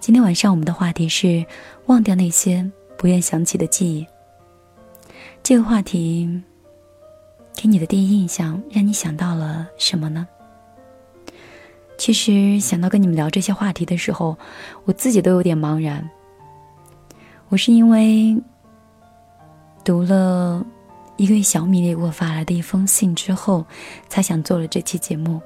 [0.00, 1.44] 今天晚上我们的话题是
[1.86, 4.06] 忘掉那些不愿想起的记忆。
[5.42, 6.40] 这个话题
[7.54, 10.26] 给你的第一印象，让你想到了什么呢？
[11.98, 14.36] 其实想到跟你们聊这些话题的时候，
[14.84, 16.08] 我自己都有点茫然。
[17.48, 18.40] 我是因为
[19.84, 20.64] 读了
[21.16, 23.66] 一个小米给我发来的一封信之后，
[24.08, 25.40] 才想做了这期节目。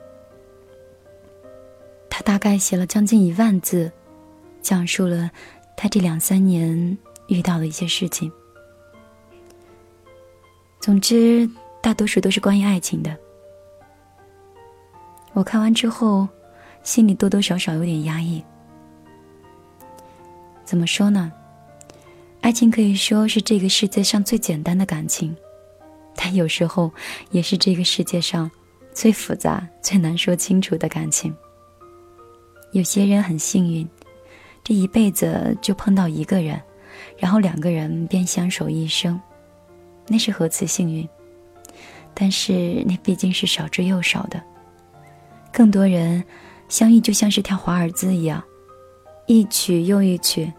[2.10, 3.90] 他大概写了将近一万字，
[4.62, 5.30] 讲述了
[5.76, 6.96] 他这两三年
[7.26, 8.30] 遇到的一些事情。
[10.80, 11.48] 总之，
[11.82, 13.16] 大多数都是关于爱情的。
[15.32, 16.28] 我看完之后，
[16.82, 18.42] 心里多多少少有点压抑。
[20.64, 21.32] 怎么说呢？
[22.40, 25.36] 爱情可以说是这个世界上最简单的感情，
[26.16, 26.92] 但有时候
[27.30, 28.50] 也是这个世界上
[28.92, 31.32] 最复杂、最难说清楚的感情。
[32.72, 33.88] 有些人很幸运，
[34.64, 36.60] 这一辈子就碰到一个人，
[37.18, 39.20] 然后两个人便相守一生，
[40.06, 41.08] 那是何其幸运！
[42.14, 44.42] 但是那毕竟是少之又少的，
[45.52, 46.22] 更多人
[46.68, 48.42] 相遇就像是跳华尔兹一样，
[49.26, 50.52] 一曲又一曲，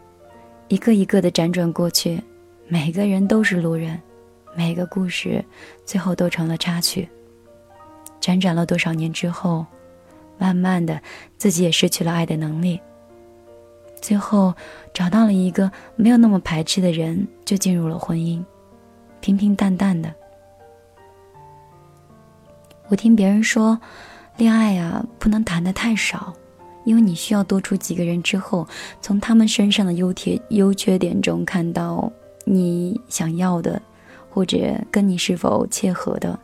[0.67, 2.21] 一个一个的辗转过去，
[2.67, 4.01] 每个人都是路人，
[4.55, 5.43] 每个故事
[5.85, 7.07] 最后都成了插曲。
[8.19, 9.65] 辗转了多少年之后。
[10.39, 10.99] 慢慢的，
[11.37, 12.81] 自己也失去了爱的能力。
[14.03, 14.53] 最后，
[14.93, 18.43] 找到了一个没有那么排斥的人，就进入了婚姻，
[19.21, 20.13] 平平淡淡的。
[22.89, 23.79] 我听别人说，
[24.35, 26.33] 恋爱啊，不能谈的太少，
[26.83, 28.67] 因为你需要多出几个人之后，
[28.99, 32.11] 从他们身上的优点、优缺点中看到
[32.43, 33.81] 你想要的，
[34.29, 36.37] 或者跟你是否切合的，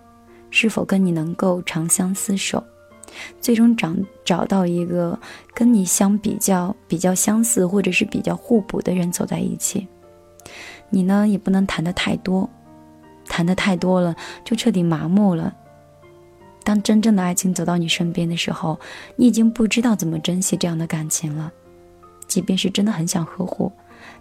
[0.50, 2.64] 是否跟你能够长相厮守。
[3.42, 5.20] 最终找找到一个
[5.54, 9.88] 跟你相比较比较相似或者是比较互补的人走在一起，
[10.90, 12.50] 你呢也不能谈的太多，
[13.26, 15.56] 谈的太多了就彻底麻木了。
[16.64, 18.80] 当真正的爱情走到你身边的时候，
[19.16, 21.52] 你已经不知道怎么珍惜这样的感情了。
[22.28, 23.72] 即便是真的很想呵护，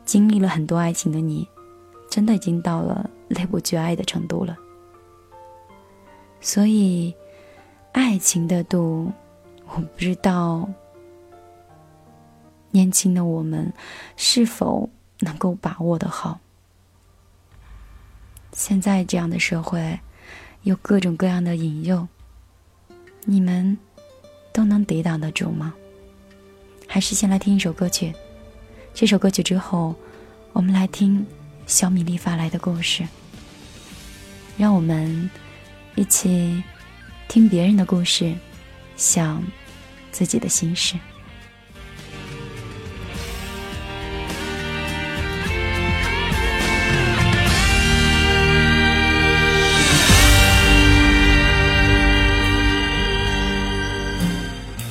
[0.05, 1.47] 经历了很多爱情的你，
[2.09, 4.57] 真的已经到了泪不绝爱的程度了。
[6.41, 7.15] 所以。
[7.93, 9.13] 爱情的度，
[9.67, 10.69] 我不知道
[12.71, 13.73] 年轻的我们
[14.17, 14.89] 是否
[15.21, 16.39] 能够把握的好。
[18.53, 19.99] 现在这样的社会，
[20.63, 22.07] 有各种各样的引诱，
[23.25, 23.77] 你们
[24.53, 25.75] 都能抵挡得住吗？
[26.87, 28.15] 还是先来听一首歌曲？
[28.95, 29.95] 这首歌曲之后，
[30.53, 31.27] 我们来听
[31.67, 33.07] 小米粒发来的故事。
[34.57, 35.29] 让我们
[35.95, 36.63] 一起。
[37.29, 38.35] 听别人的故事，
[38.97, 39.45] 想
[40.11, 40.95] 自己的心事。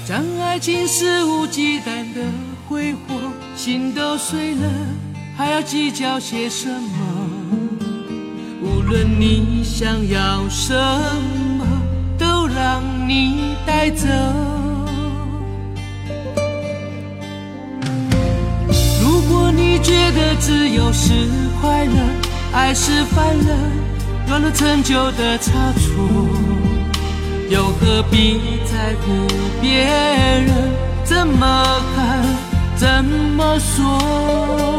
[0.08, 2.22] 当爱情肆无忌惮的
[2.68, 3.16] 挥霍，
[3.56, 4.72] 心都碎了，
[5.36, 7.30] 还要计较些什么？
[8.62, 10.74] 无论你想要什
[11.57, 11.57] 么。
[12.38, 14.06] 都让你带走。
[19.02, 21.14] 如果你觉得自由是
[21.60, 21.94] 快乐，
[22.54, 23.56] 爱是犯了
[24.28, 26.08] 乱了陈旧的差错，
[27.50, 28.40] 又何必
[28.72, 29.26] 在乎
[29.60, 30.54] 别人
[31.04, 31.66] 怎么
[31.96, 32.24] 看、
[32.76, 34.77] 怎么说？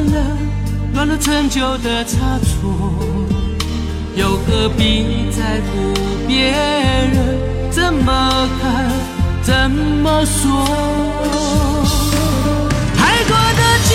[0.00, 0.36] 是犯了
[0.94, 2.94] 乱了陈旧的差错，
[4.16, 5.94] 又何必在乎？
[6.26, 8.90] 别人怎么看，
[9.42, 10.48] 怎么说？
[12.96, 13.94] 太多的借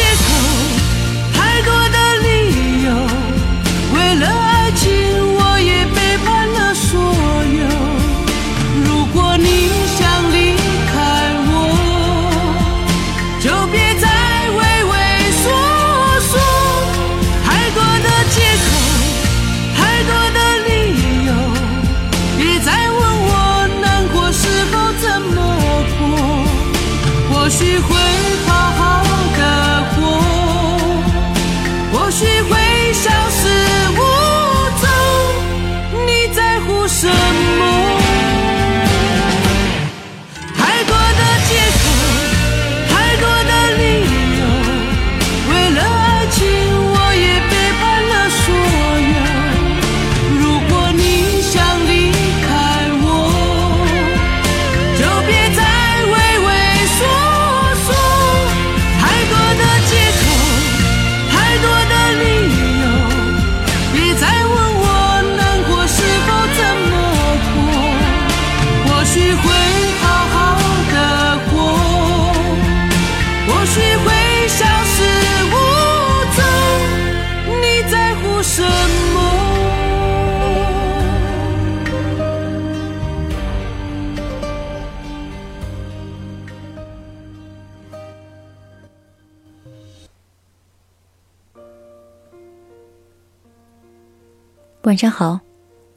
[94.86, 95.40] 晚上好，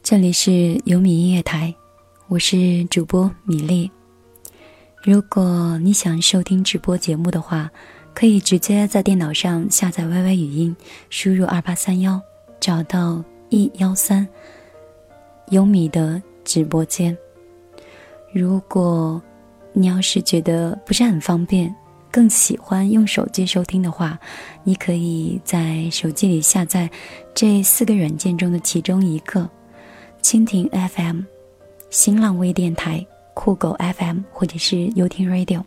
[0.02, 1.74] 这里是有米音乐台，
[2.26, 3.90] 我是主播米粒。
[5.02, 7.70] 如果你想收听直播节目的话，
[8.14, 10.74] 可以直接在电脑上下载 YY 语音，
[11.10, 12.18] 输入二八三幺，
[12.58, 14.26] 找到一幺三
[15.48, 17.14] 有米的直播间。
[18.32, 19.20] 如果
[19.74, 21.74] 你要是觉得不是很方便，
[22.10, 24.18] 更喜欢用手机收听的话，
[24.64, 26.90] 你可以在手机里下载
[27.34, 29.48] 这四个软件中的其中一个：
[30.22, 31.22] 蜻蜓 FM、
[31.90, 35.62] 新浪微电台、酷狗 FM 或者是优听 Radio。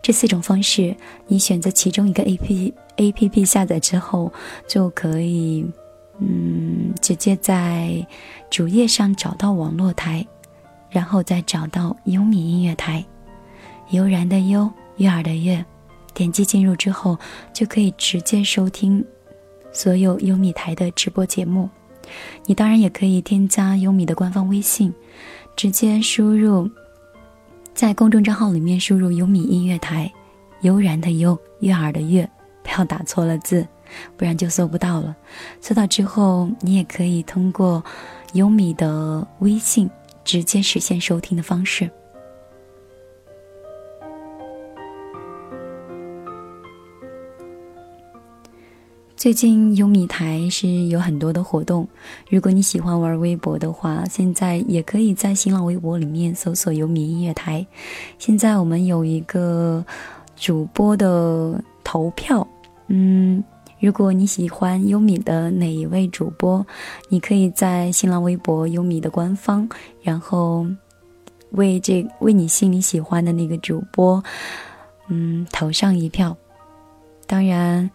[0.00, 4.32] 这四种方式，你选择其中一个 A P A P P 下载之后，
[4.68, 5.66] 就可以
[6.20, 8.06] 嗯直接在
[8.48, 10.24] 主页上找到网络台，
[10.90, 13.04] 然后再找到优米音乐台，
[13.90, 14.70] 悠然的悠。
[14.96, 15.64] 悦耳的悦，
[16.12, 17.18] 点击进入之后，
[17.52, 19.04] 就可以直接收听
[19.72, 21.68] 所有优米台的直播节目。
[22.46, 24.92] 你当然也可以添加优米的官方微信，
[25.56, 26.70] 直接输入
[27.72, 30.12] 在公众账号里面输入“优米音乐台”，
[30.60, 32.28] 悠然的悠，悦耳的悦，
[32.62, 33.66] 不要打错了字，
[34.16, 35.16] 不然就搜不到了。
[35.60, 37.82] 搜到之后，你也可以通过
[38.34, 39.90] 优米的微信
[40.24, 41.90] 直接实现收听的方式。
[49.24, 51.88] 最近优米台是有很多的活动，
[52.28, 57.66] 如果你喜欢玩微博的话，现在也可以在新浪微博里面搜索“优米音乐台”。
[58.20, 59.82] 现在我们有一个
[60.36, 62.46] 主播的投票，
[62.88, 63.42] 嗯，
[63.80, 66.66] 如果你喜欢优米的哪一位主播，
[67.08, 69.66] 你可以在新浪微博优米的官方，
[70.02, 70.66] 然后
[71.52, 74.22] 为这为你心里喜欢的那个主播，
[75.08, 76.36] 嗯，投上一票。
[77.26, 77.90] 当然。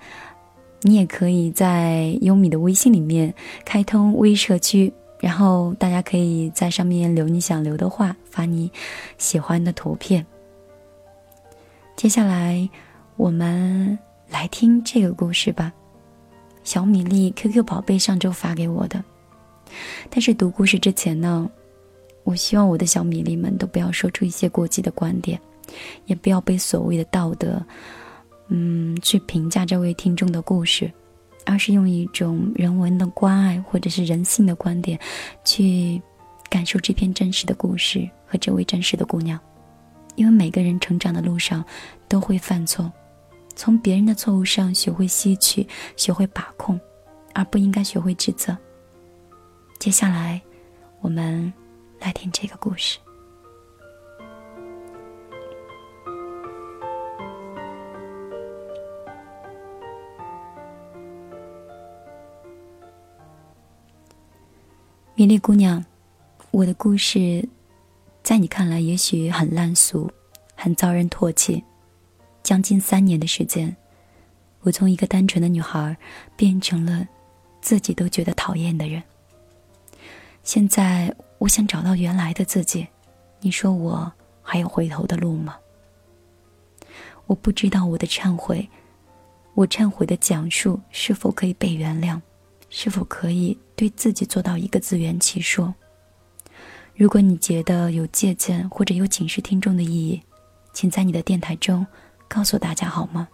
[0.81, 3.33] 你也可以在优米的微信里面
[3.65, 8.71] 开通微社区，然后大家可以在上面留你想留的话，发你
[9.17, 10.25] 喜欢的图片。
[11.97, 12.69] 接下来
[13.17, 15.73] 我们来听这个故事吧，
[16.63, 19.03] 小米粒 QQ 宝贝上周发给我的。
[20.09, 21.49] 但是读故事之前呢，
[22.23, 25.37] 我希望我的小米粒们都不要说出一些过激的观点，
[26.05, 27.61] 也不要被所谓的道德。
[28.49, 30.91] 嗯，去评价这位听众的故事，
[31.45, 34.99] 而是用一种人文的关爱或者是人性的观点，
[35.45, 36.01] 去
[36.49, 39.39] 感受这篇真实的故事和这位真实的姑娘。
[40.15, 41.63] 因为每个人成长的路上
[42.07, 42.91] 都会犯错，
[43.55, 45.65] 从别人的错误上学会吸取，
[45.95, 46.77] 学会把控，
[47.33, 48.57] 而不应该学会指责。
[49.77, 50.41] 接下来，
[50.99, 51.53] 我们
[51.99, 52.97] 来听这个故事。
[65.19, 65.83] 米粒姑娘，
[66.49, 67.45] 我的故事，
[68.23, 70.09] 在你看来也许很烂俗，
[70.55, 71.61] 很遭人唾弃。
[72.41, 73.75] 将近三年的时间，
[74.61, 75.97] 我从一个单纯的女孩，
[76.37, 77.05] 变成了
[77.59, 79.03] 自己都觉得讨厌的人。
[80.43, 82.87] 现在我想找到原来的自己，
[83.41, 84.09] 你说我
[84.41, 85.57] 还有回头的路吗？
[87.25, 88.69] 我不知道我的忏悔，
[89.53, 92.21] 我忏悔的讲述是否可以被原谅，
[92.69, 95.73] 是否可以对自己做到一个自圆其说。
[96.95, 100.21] 如果你觉得有借鉴或者有警示听众的意义，
[100.73, 101.87] 请在你的电台中
[102.27, 103.29] 告诉大家好吗？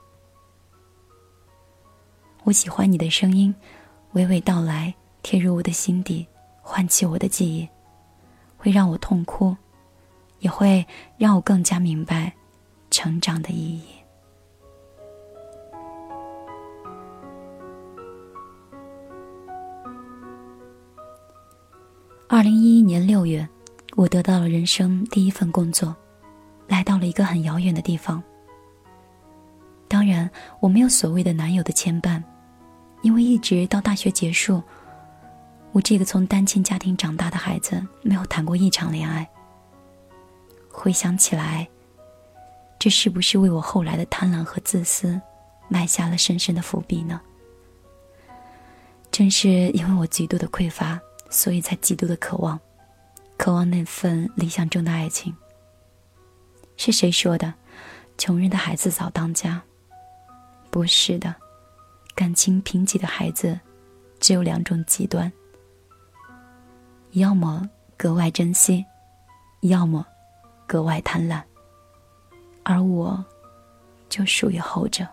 [2.44, 3.56] 我喜欢你的声音，
[4.14, 6.28] 娓娓道来，贴入我的心底，
[6.62, 7.68] 唤起我的记忆，
[8.56, 9.58] 会让我痛哭，
[10.42, 10.86] 也会
[11.18, 12.32] 让我更加明白
[12.92, 13.95] 成长的意义。
[22.36, 23.48] 二零一一年六月。
[23.96, 25.96] 我得到了人生第一份工作，
[26.68, 28.22] 来到了一个很遥远的地方。
[29.88, 32.22] 当然，我没有所谓的男友的牵绊，
[33.04, 34.62] 因为一直到大学结束，
[35.72, 39.26] 我这个从单亲家庭长大的孩子没有谈过一场恋爱。
[40.70, 41.66] 回想起来，
[42.78, 45.22] 这是不是为我后来的贪婪和自私
[45.70, 47.22] 埋下了深深的伏笔呢？
[49.10, 51.00] 正是因为我极度的匮乏，
[51.30, 52.60] 所以才极度的渴望。
[53.38, 55.36] 渴望那份理想中的爱情。
[56.78, 57.54] 是谁说的？
[58.18, 59.62] 穷人的孩子早当家。
[60.70, 61.34] 不是的，
[62.14, 63.60] 感情贫瘠的孩子，
[64.20, 65.32] 只有两种极端：
[67.12, 68.86] 要么格外珍惜，
[69.62, 70.06] 要么
[70.68, 71.42] 格外贪婪。
[72.64, 73.24] 而我，
[74.10, 75.08] 就属于后者。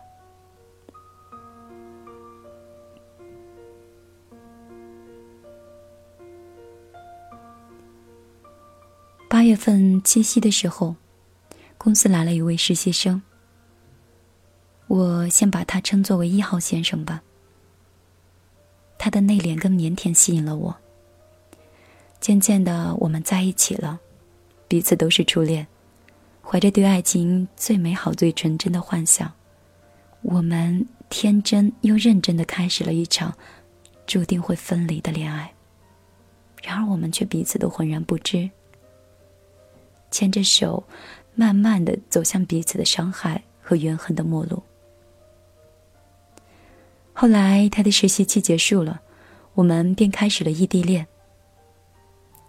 [9.33, 10.95] 八月份七夕的时候，
[11.79, 13.19] 公司来了一位实习生。
[14.85, 17.19] 我先把他称作为一号先生吧。
[18.95, 20.75] 他的内敛跟腼腆吸引了我。
[22.19, 23.99] 渐渐的，我们在一起了，
[24.67, 25.65] 彼此都是初恋，
[26.43, 29.33] 怀着对爱情最美好、最纯真的幻想，
[30.21, 33.35] 我们天真又认真的开始了一场
[34.05, 35.51] 注定会分离的恋爱。
[36.61, 38.47] 然而，我们却彼此都浑然不知。
[40.13, 40.83] 牵着手，
[41.33, 44.61] 慢慢的走向彼此的伤害和怨恨的末路。
[47.13, 49.01] 后来他的实习期结束了，
[49.55, 51.05] 我们便开始了异地恋。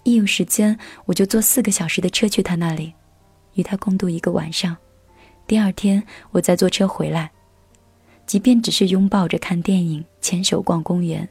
[0.02, 2.92] 一有时间，我就坐四个小时的车去他那里，
[3.54, 4.76] 与他共度一个晚上。
[5.46, 6.02] 第二天，
[6.32, 7.32] 我再坐车回来。
[8.26, 11.26] 即便只是拥抱着看电影，牵手逛公园，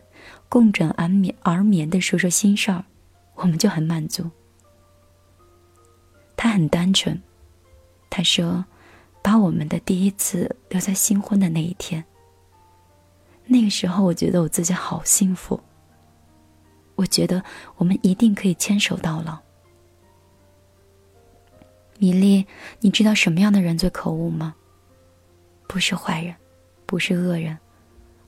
[0.50, 2.84] 共枕安眠而眠的说说心事儿，
[3.36, 4.28] 我们就很满足。
[6.36, 7.22] 他很单纯，
[8.10, 8.66] 他说
[9.24, 12.04] ：“把我们的第一次留在新婚的那一天。”
[13.46, 15.60] 那个时候，我觉得我自己好幸福。
[16.96, 17.44] 我觉得
[17.76, 19.40] 我们一定可以牵手到老。
[21.98, 22.46] 米粒，
[22.80, 24.56] 你知道什么样的人最可恶吗？
[25.68, 26.36] 不是坏人，
[26.86, 27.58] 不是恶人，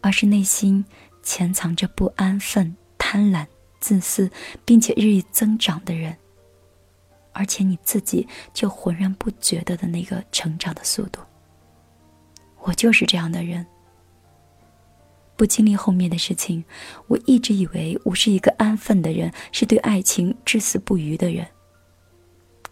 [0.02, 0.84] 而是内心
[1.22, 3.46] 潜藏着不安分、贪婪、
[3.80, 4.32] 自私，
[4.64, 6.18] 并且日益增长的人。
[7.36, 11.20] 而且你自己就浑然不觉得的那个成长的速度。
[12.62, 13.68] 我就是这样的人。
[15.36, 16.64] 不经历后面的事情，
[17.08, 21.46] 我一直以为我是一个安分的人，是对爱情至死不渝的人。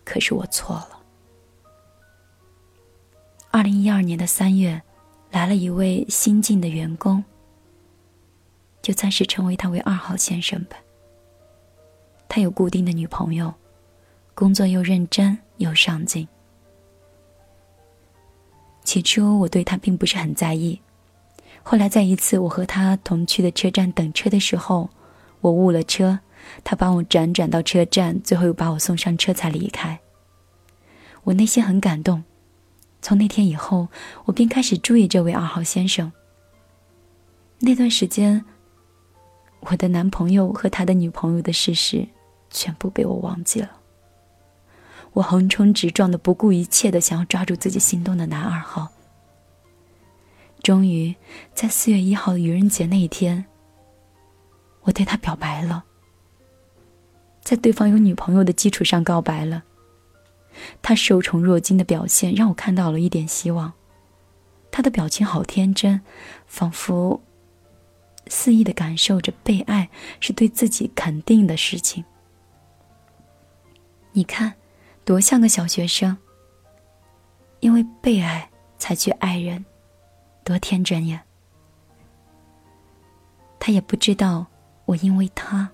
[0.06, 1.04] 可是我错了。
[3.52, 4.82] 二零一二年的三月，
[5.30, 7.22] 来了一位新进的员工，
[8.82, 10.78] 就暂时称为他为二号先生吧。
[12.30, 13.54] 他有固定的女朋友。
[14.36, 16.28] 工作又认真又上进。
[18.84, 20.82] 起初我对他并不是很在意，
[21.64, 24.90] 后来在一次我和他同去的车站等车的时候，
[25.40, 26.20] 我误了车，
[26.64, 30.00] 他帮我辗转到车站，最后又把我送上车才离开。
[31.24, 32.24] 我内心很感动。
[33.02, 33.88] 从那天以后，
[34.26, 36.12] 我便开始注意这位二号先生。
[37.60, 38.44] 那段时间，
[39.62, 42.08] 我的男朋友和他的女朋友的事实，
[42.50, 43.83] 全部被我忘记了。
[45.14, 48.90] 我横冲直撞的，不顾一切的想要抓住自己心动的男二号。
[50.64, 51.16] 终于，
[51.54, 53.46] 在四月一号愚人节那一天，
[54.82, 55.86] 我对他表白了。
[57.42, 59.64] 在对方有女朋友的基础上告白了。
[60.82, 63.74] 他受宠若惊的表现让我看到了一点希望。
[64.72, 66.02] 他的表情好天真，
[66.48, 67.22] 仿佛
[68.28, 69.90] 肆意的感受着被爱
[70.20, 72.04] 是对自己肯定的事情。
[74.14, 74.56] 你看。
[75.06, 76.16] 多像个小学生，
[77.60, 79.64] 因为被爱才去爱人，
[80.44, 81.24] 多天真呀！
[83.60, 84.46] 他也不知道
[84.86, 85.70] 我因为他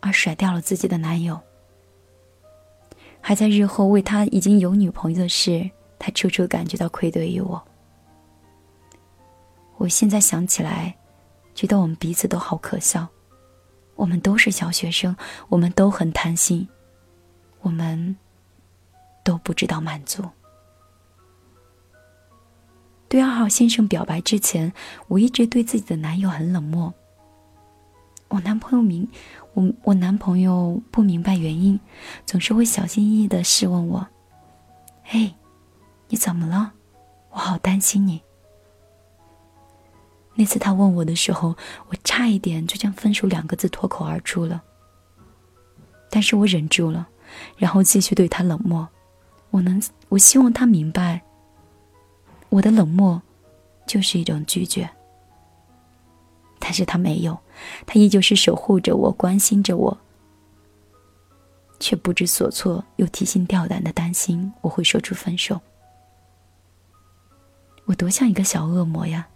[0.00, 1.40] 而甩掉了自己的男友，
[3.20, 7.62] 还在日后为他已经有女朋友的事，他处处感觉到愧对于我。
[9.76, 10.94] 我现在想起来，
[11.54, 13.06] 觉得我们彼此都好可笑。
[13.94, 15.14] 我们都是小学生，
[15.48, 16.66] 我们都很贪心，
[17.60, 18.16] 我们
[19.22, 20.24] 都不知道满足。
[23.08, 24.72] 对二号先生表白之前，
[25.06, 26.92] 我一直对自己的男友很冷漠。
[28.28, 29.06] 我男朋友明，
[29.52, 31.78] 我我男朋友不明白原因，
[32.24, 34.06] 总是会小心翼翼的试问我
[35.04, 35.34] ：“嘿，
[36.08, 36.72] 你怎么了？
[37.30, 38.22] 我好担心你。”
[40.34, 41.54] 那次他问我的时候，
[41.88, 44.62] 我差一点就将“分手”两个字脱口而出了。
[46.10, 47.06] 但是我忍住了，
[47.58, 48.88] 然后继续对他冷漠。
[49.52, 51.22] 我能，我希望他明白，
[52.48, 53.22] 我的冷漠
[53.86, 54.90] 就是一种拒绝。
[56.58, 57.38] 但是他没有，
[57.86, 59.98] 他依旧是守护着我，关心着我，
[61.78, 65.60] 却不知所措，又提心吊胆的担心我会说出分手。
[67.84, 69.28] 我多像一个小恶魔呀！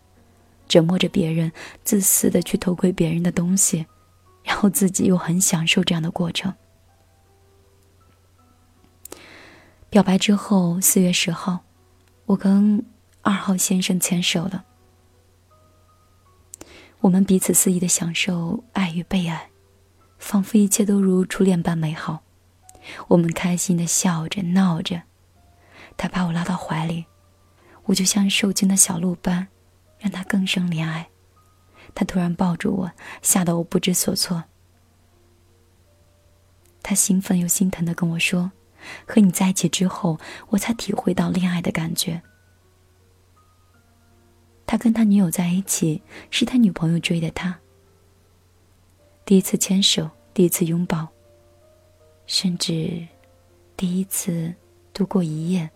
[0.66, 1.52] 折磨着别人，
[1.84, 3.86] 自私的去偷窥别人的东西，
[4.42, 6.52] 然后自己又很享受这样的过程。
[9.88, 11.60] 表白之后，四月十号，
[12.26, 12.84] 我跟
[13.22, 14.64] 二号先生牵手了。
[17.00, 19.50] 我们彼此肆意的享受爱与被爱，
[20.18, 22.22] 仿佛一切都如初恋般美好。
[23.08, 25.02] 我们开心的笑着闹着，
[25.96, 27.06] 他把我拉到怀里，
[27.84, 29.48] 我就像受惊的小鹿般。
[29.98, 31.08] 让他更生怜爱，
[31.94, 34.44] 他突然抱住我，吓得我不知所措。
[36.82, 38.52] 他兴奋又心疼的跟我说
[39.06, 42.20] ：“和你在一起之后，我才体会到恋爱的感觉。”
[44.66, 47.56] 他跟他女友在一起，是他女朋友追的他。
[49.24, 51.06] 第一次牵手，第一次拥抱，
[52.26, 53.06] 甚至
[53.76, 54.52] 第一次
[54.92, 55.70] 度过一夜，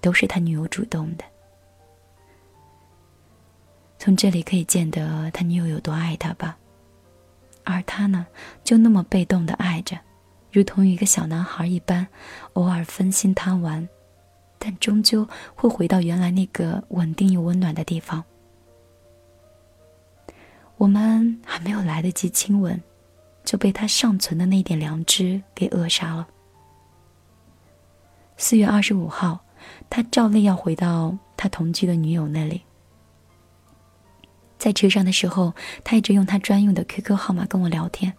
[0.00, 1.24] 都是他女友主动的。
[3.98, 6.56] 从这里可以见得他女友有多爱他吧，
[7.64, 8.24] 而他呢，
[8.62, 9.98] 就那么被动的爱着，
[10.56, 12.08] 如同一个小男孩一般，
[12.54, 13.86] 偶尔分心贪玩，
[14.58, 18.24] 但终究会回到原来那个稳定又温暖的地方。
[20.78, 22.82] 我们还没有来得及亲吻，
[23.44, 26.26] 就被他尚存的那点良知给扼杀了。
[28.38, 29.44] 四月二十五号，
[29.90, 32.62] 他照例要回到他同居的女友那里。
[34.56, 35.52] 在车上的时候，
[35.84, 38.10] 他一直用他专用的 QQ 号码跟我聊天。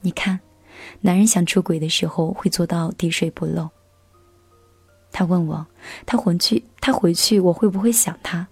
[0.00, 0.40] 你看，
[1.00, 3.68] 男人想出轨的时候会做到滴水不漏。
[5.10, 5.66] 他问我，
[6.04, 8.46] 他回去，他回去我会不会想他？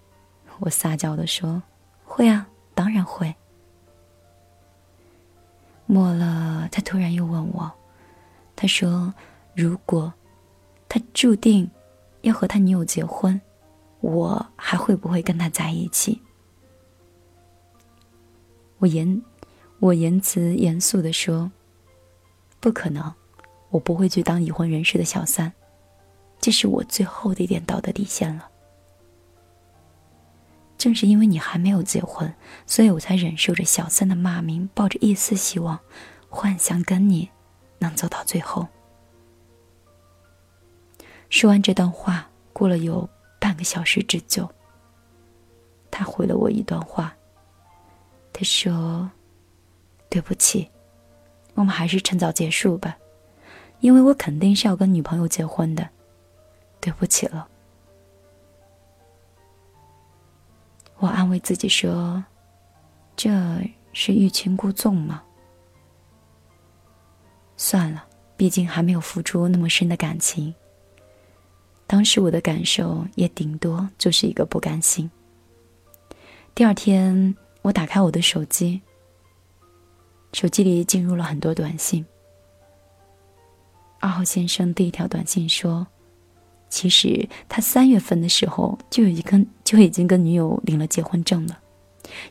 [0.61, 1.62] 我撒娇的说，
[2.05, 3.35] 会啊，当然会。
[5.85, 7.71] 末了，他突然又问我，
[8.57, 9.12] 他说，
[9.55, 10.12] 如果
[10.89, 11.71] 他注定
[12.23, 13.41] 要和他女友结婚，
[14.01, 16.21] 我还会不会跟他在一起？
[18.79, 19.23] 我言，
[19.79, 21.53] 我言辞严肃的说
[22.61, 23.12] ：“不可能，
[23.71, 25.53] 我不会去当已婚人士的小三，
[26.40, 28.49] 这是我最后的一点道德底线了。
[30.79, 32.33] 正是因为你还没有结婚，
[32.66, 35.79] 所以我才忍受着小三的骂名，抱着一丝希望，
[36.29, 37.31] 幻想跟你
[37.79, 38.66] 能走到最后。”
[41.31, 43.09] 说完这段话，过了有
[43.40, 44.49] 半个小时之久，
[45.90, 47.12] 他回了我一段话。
[48.33, 49.11] 他说
[50.11, 50.71] ：“对不起，
[51.57, 52.97] 我们还是趁早结束吧，
[53.81, 55.88] 因为我肯定是要跟女朋友结婚的。
[56.81, 57.49] 对不起了。”
[60.99, 62.25] 我安慰自己说
[63.16, 63.29] ：“这
[63.92, 65.25] 是欲擒故纵吗？
[67.57, 70.55] 算了，毕竟还没有付出那么深的感情。
[71.87, 75.11] 当时我的感受也顶多就是一个不甘心。”
[76.55, 77.35] 第二天。
[77.62, 78.81] 我打开我的手机，
[80.33, 82.05] 手机里进入了很多短信。
[84.01, 85.87] 二号先生第一条短信说
[86.69, 91.59] ：“其实他三月份的时候就已经跟就已经跟女友领了结婚证了，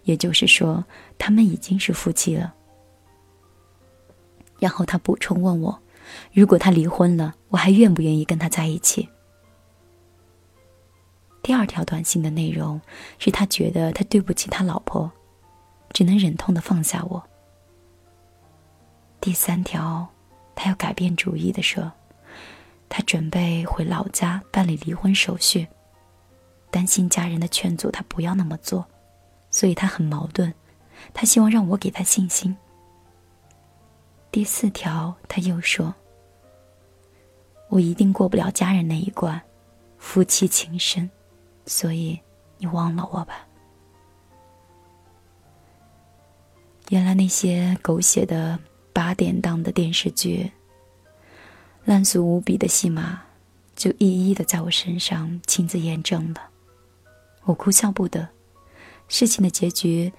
[0.03, 0.84] 也就是说
[1.17, 2.53] 他们已经是夫妻了。”
[4.60, 5.77] 然后他补充问我
[6.31, 9.10] ：“如果他离婚了，我还愿不愿意跟他在一起？”
[11.41, 12.79] 第二条短信的内容
[13.19, 15.12] 是他觉得他对不起他老婆。
[15.93, 17.23] 只能忍痛的放下我。
[19.25, 20.07] 第三条，
[20.53, 21.91] 他要改变主意的说，
[22.88, 25.67] 他准备回老家办理离婚手续，
[26.69, 28.85] 担心家人的劝阻，他不要那么做，
[29.49, 30.53] 所以他很矛盾，
[31.11, 32.55] 他希望让我给他信心。
[34.29, 35.91] 第四条，他又说，
[37.69, 39.41] 我一定过不了家人那一关，
[39.97, 41.09] 夫妻情深，
[41.65, 42.19] 所以
[42.59, 43.47] 你忘了我吧。
[46.89, 48.59] 原来那些狗血的
[48.95, 50.49] 八点档的电视剧，
[51.84, 53.21] 烂俗无比的戏码，
[53.75, 56.39] 就一一的在我身上亲自验证了。
[57.43, 58.25] 我哭笑不得，
[59.10, 60.13] 事情的结局，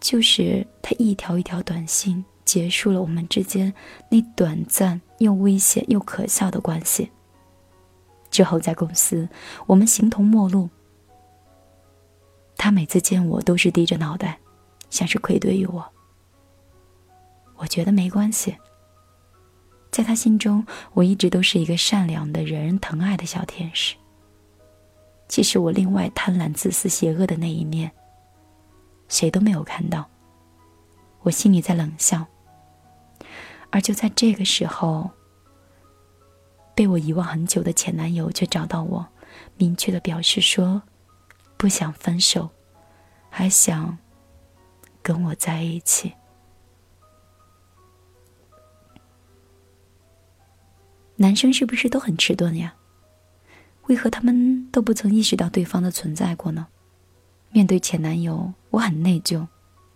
[0.00, 3.74] 就是他一条一条短信结束了我们之间
[4.08, 7.10] 那短暂又危险又可笑的关系。
[8.30, 9.28] 之后在公司，
[9.66, 10.70] 我们形同陌路。
[12.56, 14.38] 他每次见我都是低着脑袋。
[14.88, 15.84] 像是愧对于我，
[17.58, 18.56] 我觉得没关系。
[19.90, 23.94] 在他心中，我一直都是一个善良的、惹人疼爱的小天使。
[25.28, 27.90] 其实我另外贪婪、自私、邪恶的那一面，
[29.08, 30.08] 谁都没有看到。
[31.20, 32.26] 我心里在冷笑。
[33.70, 35.10] 而就在这个时候，
[36.74, 39.06] 被我遗忘很久的前男友却找到我，
[39.56, 40.80] 明确的表示说，
[41.56, 42.48] 不想分手，
[43.28, 43.98] 还想。
[45.00, 46.12] 跟我在一起，
[51.20, 52.74] 男生是不是都很迟钝呀？
[53.88, 56.68] 为何他们都不曾意识到对方的存在过呢？
[57.50, 59.48] 面对前男友，我很内疚，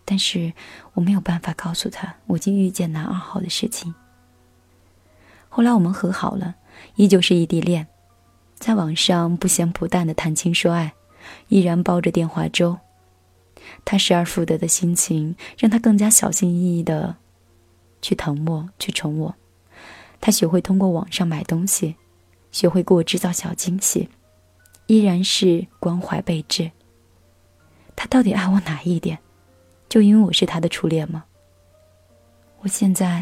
[0.03, 0.51] 但是
[0.93, 3.95] 我没有办法告诉他我竟遇见男二号的事情。
[5.47, 6.55] 后来我们和好了，
[6.95, 7.87] 依旧是异地恋，
[8.55, 10.93] 在网上不咸不淡的谈情说爱，
[11.47, 12.79] 依然煲着电话粥。
[13.85, 17.15] 他失而复得的心情，让他更加小心翼翼的
[18.01, 19.35] 去疼我，去宠我。
[20.25, 21.97] 他学会通过网上买东西，
[22.49, 24.07] 学会给我制造小惊喜，
[24.87, 26.71] 依然是关怀备至。
[27.93, 29.19] 他到底爱我哪一点？
[29.89, 31.25] 就因为我是他的初恋吗？
[32.61, 33.21] 我现在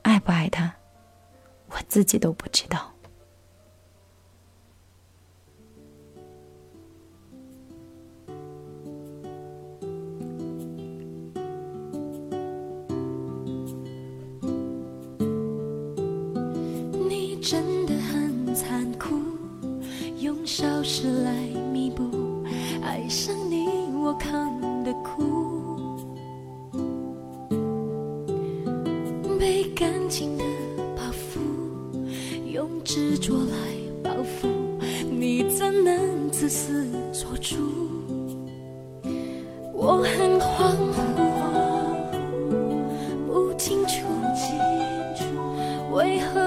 [0.00, 0.74] 爱不爱他，
[1.68, 2.90] 我自己都不知道。
[17.50, 19.14] 真的很残酷，
[20.20, 21.32] 用消失来
[21.72, 22.04] 弥补，
[22.82, 25.96] 爱上你我扛的苦，
[29.38, 30.44] 被感情的
[30.94, 31.38] 包袱，
[32.52, 33.56] 用执着来
[34.04, 34.46] 报复，
[35.10, 37.56] 你怎能自私做主？
[39.72, 40.98] 我很恍惚，
[43.26, 44.04] 不清楚，
[45.94, 46.37] 为何？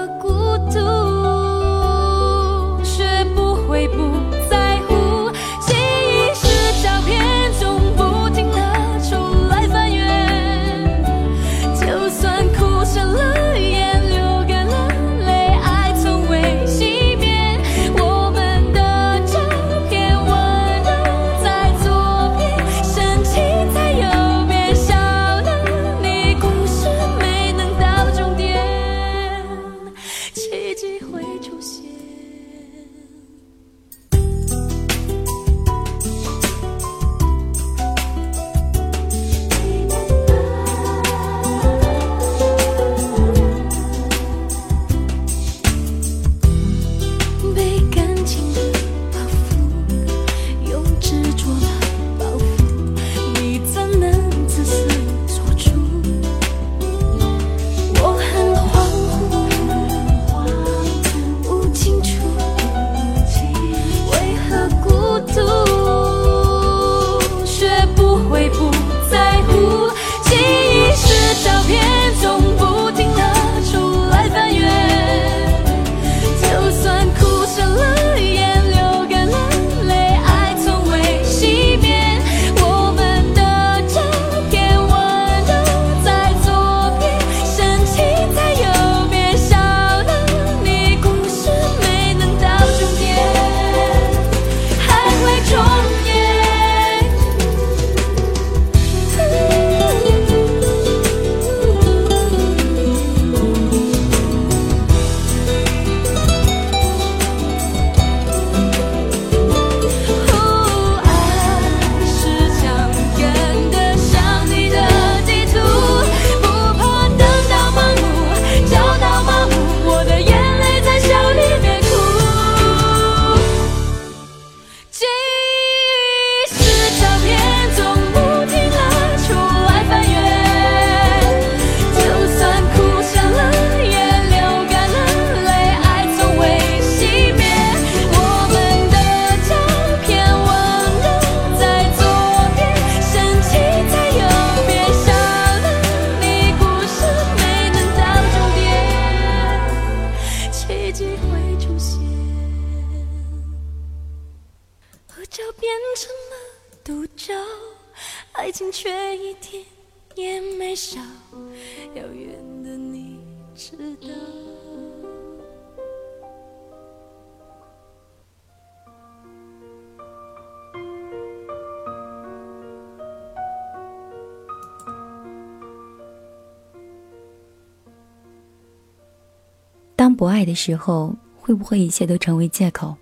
[180.52, 182.94] 的时候，会不会一切都成为借口？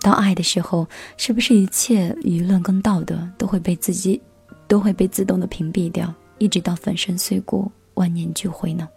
[0.00, 4.18] 当爱的时候，是不是一切舆论跟道德都会被自己，
[4.66, 8.88] 都会被自动的屏蔽掉，一直到粉身碎骨、万念俱灰呢？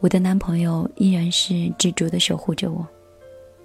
[0.00, 2.86] 我的男朋友依然是执着的守护着我，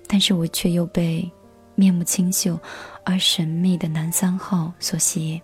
[0.08, 1.30] 但是我却又被
[1.76, 2.58] 面目清秀
[3.04, 5.42] 而神秘的男三号所吸引。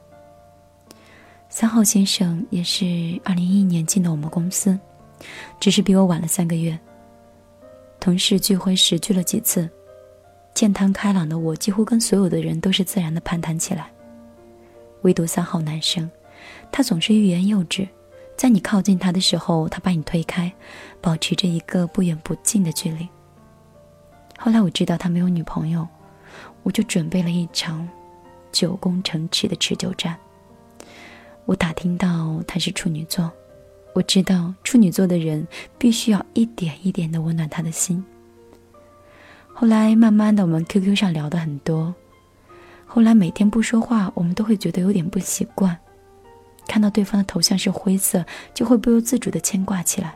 [1.50, 4.80] 三号先生也是二零一一年进的我们公司。
[5.60, 6.80] 只是比我晚了三个月。
[8.00, 9.70] 同事聚会时聚了几次，
[10.54, 13.92] 健谈开朗的我几乎跟所有的人都是自然的攀谈起来，
[15.02, 16.10] 唯独三号男生，
[16.72, 17.86] 他总是欲言又止，
[18.38, 20.52] 在你靠近他的时候，他把你推开，
[21.02, 23.08] 保持着一个不远不近的距离。
[24.38, 25.86] 后来我知道他没有女朋友，
[26.64, 27.88] 我就准备了一场
[28.54, 30.18] 九宫城池的持久战。
[31.46, 33.30] 我打听到他是处女座。
[33.98, 35.48] 我知道处女座的人
[35.80, 38.06] 必须要一点一点的温暖他的心。
[39.52, 41.96] 后来慢慢的，我们 QQ 上聊的很多。
[42.86, 45.76] 后来每天不说话，我们都会觉得有点不习惯。
[46.68, 50.16] 看到对方的头像是灰色，就会不由自主的牵挂起来。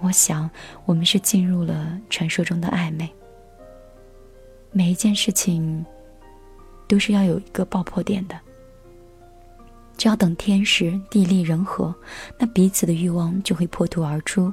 [0.00, 0.50] 我想，
[0.86, 3.08] 我们是进入了传说中的暧昧。
[4.72, 5.86] 每一件事情，
[6.88, 8.36] 都是要有一个爆破点的。
[9.96, 11.94] 只要等天时地利人和，
[12.38, 14.52] 那彼此的欲望就会破土而出，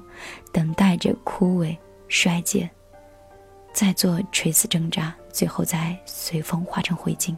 [0.51, 1.75] 等待着枯萎
[2.07, 2.69] 衰竭，
[3.73, 7.35] 再做垂死挣扎，最后再随风化成灰烬。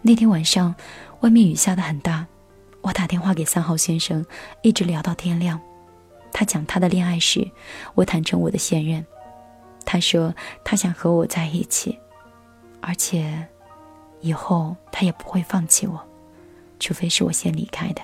[0.00, 0.74] 那天晚上，
[1.20, 2.26] 外面雨下的很大，
[2.80, 4.24] 我打电话给三号先生，
[4.62, 5.60] 一直聊到天亮。
[6.32, 7.46] 他讲他的恋爱史，
[7.94, 9.04] 我坦诚我的现任。
[9.84, 11.98] 他说他想和我在一起，
[12.80, 13.46] 而且。
[14.20, 16.00] 以后他也不会放弃我，
[16.78, 18.02] 除非是我先离开的。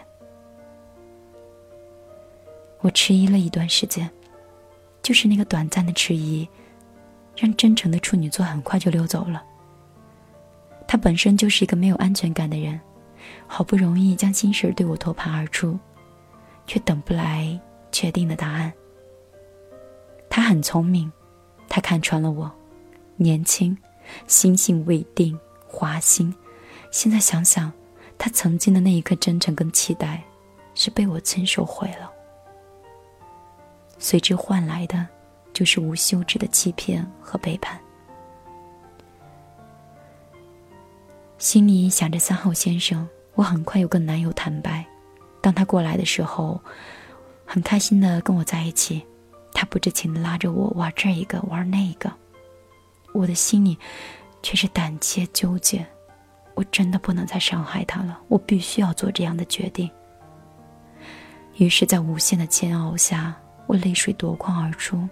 [2.81, 4.09] 我迟疑了一段时间，
[5.03, 6.49] 就是那个短暂的迟疑，
[7.37, 9.43] 让真诚的处女座很快就溜走了。
[10.87, 12.81] 他本身就是一个没有安全感的人，
[13.47, 15.77] 好不容易将心事对我托盘而出，
[16.67, 17.59] 却等不来
[17.91, 18.73] 确定的答案。
[20.31, 21.11] 他很聪明，
[21.69, 22.49] 他看穿了我，
[23.17, 23.77] 年轻，
[24.29, 25.37] 心性未定。
[25.67, 26.35] 花心，
[26.91, 27.73] 现在想想，
[28.17, 30.23] 他曾经的那一刻真诚跟期待，
[30.75, 32.11] 是被我亲手毁了。
[33.99, 35.07] 随之换来的，
[35.53, 37.79] 就是无休止的欺骗和背叛。
[41.39, 44.85] 心里想着三号先生，我很快又跟男友坦白。
[45.41, 46.61] 当他过来的时候，
[47.45, 49.05] 很开心的跟我在一起，
[49.53, 52.11] 他不知情的拉着我玩这一个玩那一个，
[53.13, 53.79] 我的心里。
[54.43, 55.87] 却是胆怯纠结，
[56.55, 59.91] 我真的不能再伤害他了，我必须要做这样的决定。
[61.57, 63.35] 于是，在无限的煎熬下，
[63.67, 65.09] 我泪水夺眶而出。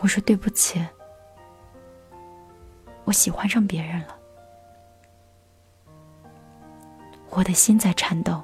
[0.00, 0.84] 我说：“对不起，
[3.04, 4.18] 我喜欢上别人了。”
[7.30, 8.42] 我的心在颤抖，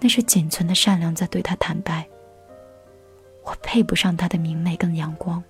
[0.00, 2.04] 那是仅存的善良在对他坦白。
[3.44, 5.44] 我配不上他的明媚跟阳光，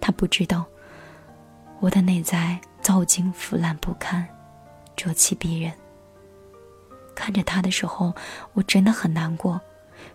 [0.00, 0.66] 他不知道。
[1.80, 4.26] 我的内在早已经腐烂不堪，
[4.96, 5.72] 浊气逼人。
[7.14, 8.14] 看着他的时候，
[8.54, 9.60] 我真的很难过。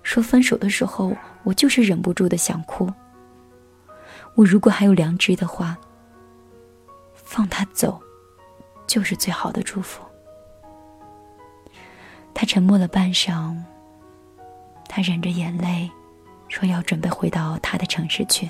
[0.03, 2.91] 说分手的时候，我就是忍不住的想哭。
[4.35, 5.77] 我如果还有良知的话，
[7.13, 8.01] 放他走，
[8.87, 10.03] 就是最好的祝福。
[12.33, 13.55] 他沉默了半晌，
[14.87, 15.89] 他忍着眼泪，
[16.47, 18.49] 说要准备回到他的城市去。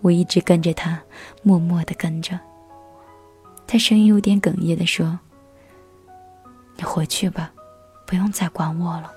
[0.00, 1.00] 我一直跟着他，
[1.42, 2.38] 默默的跟着。
[3.66, 5.18] 他声音有点哽咽的说
[6.76, 7.52] ：“你回去吧，
[8.06, 9.12] 不用再管我了。”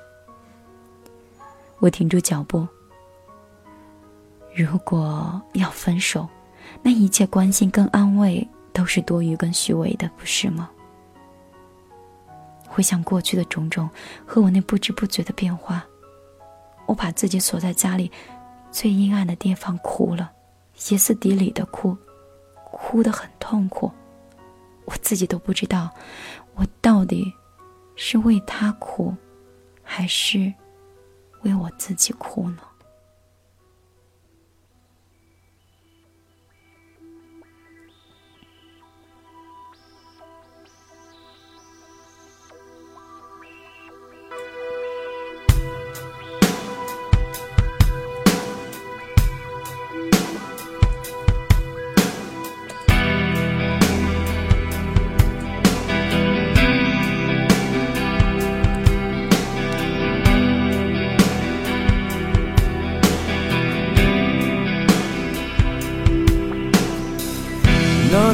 [1.79, 2.67] 我停住脚步。
[4.55, 6.27] 如果要分手，
[6.81, 10.69] 那一切关心跟安慰都是多余跟虚伪的，不是吗？
[12.67, 13.89] 回想过去的种种
[14.25, 15.83] 和我那不知不觉的变化，
[16.85, 18.11] 我把自己锁在家里
[18.71, 20.31] 最阴暗的地方哭了。
[20.83, 21.97] 歇斯底里的哭，
[22.65, 23.89] 哭得很痛苦，
[24.83, 25.89] 我自己都不知道，
[26.55, 27.33] 我到底
[27.95, 29.15] 是为他哭，
[29.81, 30.53] 还是
[31.43, 32.57] 为我自己哭呢？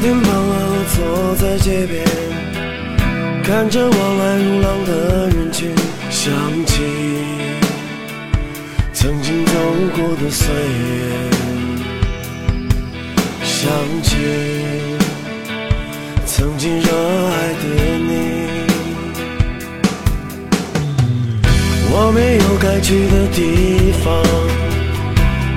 [0.01, 2.03] 天傍晚，我坐在街边，
[3.43, 5.75] 看着往来如浪的人群，
[6.09, 6.33] 想
[6.65, 6.81] 起
[8.93, 9.51] 曾经走
[9.95, 11.29] 过的岁月，
[13.43, 13.69] 想
[14.01, 14.15] 起
[16.25, 16.87] 曾经热
[17.27, 17.65] 爱的
[17.99, 18.11] 你。
[21.91, 24.23] 我没有该去的地方，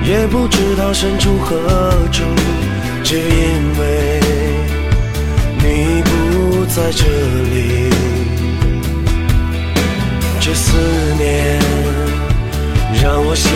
[0.05, 1.55] 也不知道身处何
[2.11, 2.23] 处，
[3.03, 4.12] 只因为
[6.75, 7.89] 在这里。
[10.39, 10.75] 这思
[11.19, 11.59] 念
[12.99, 13.51] 让我心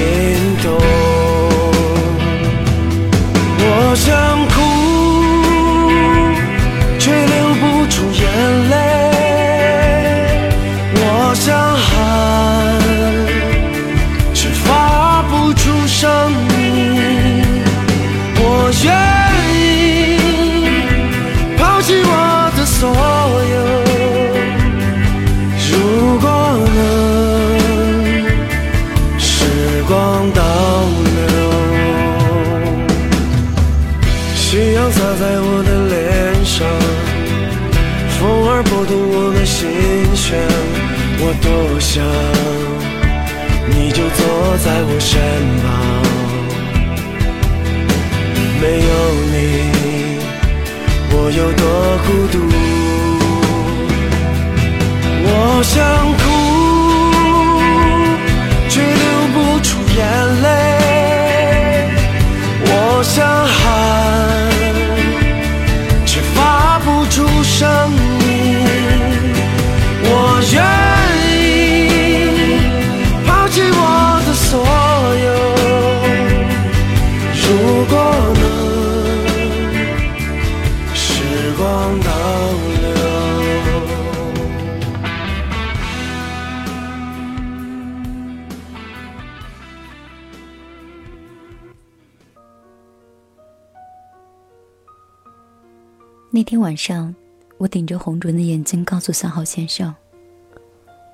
[96.67, 97.15] 晚上，
[97.57, 99.95] 我顶着红肿的眼睛告诉三号先生：“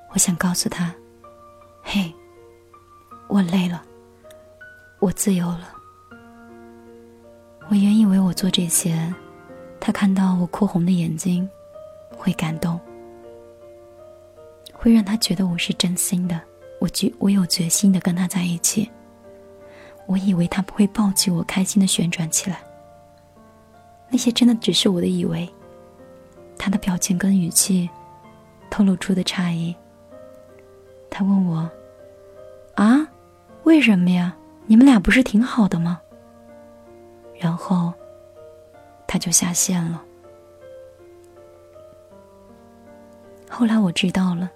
[0.09, 0.91] 我想告诉他，
[1.83, 2.11] 嘿，
[3.27, 3.83] 我累了，
[4.97, 5.71] 我自由了。
[7.69, 9.13] 我原以为我做这些，
[9.79, 11.47] 他看到我哭红的眼睛，
[12.17, 12.79] 会感动，
[14.73, 16.41] 会让他觉得我是真心的，
[16.79, 18.89] 我决我有决心的跟他在一起。
[20.07, 22.59] 我以为他不会抱起我，开心的旋转起来。”
[24.13, 25.51] 那些真的只是我的以为。
[26.55, 27.89] 他的表情跟语气
[28.69, 29.75] 透露出的诧异。
[31.09, 31.67] 他问我
[32.75, 33.07] ：“啊，
[33.63, 34.35] 为什么呀？
[34.67, 35.99] 你们俩不是挺好的吗？”
[37.41, 37.91] 然后
[39.07, 40.03] 他就下线了。
[43.49, 44.49] 后来我知道了，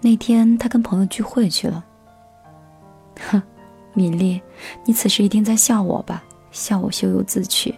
[0.00, 1.84] 那天他跟朋友聚会去了。
[3.28, 3.42] 哼，
[3.92, 4.40] 米粒，
[4.84, 6.22] 你此时一定在笑我吧？
[6.52, 7.74] 笑我咎由自取。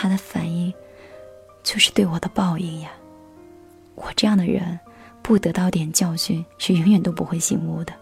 [0.00, 0.72] 他的反应，
[1.64, 2.90] 就是对我的报应呀！
[3.96, 4.78] 我这样的人，
[5.22, 7.92] 不得到点教训，是永远都不会醒悟的。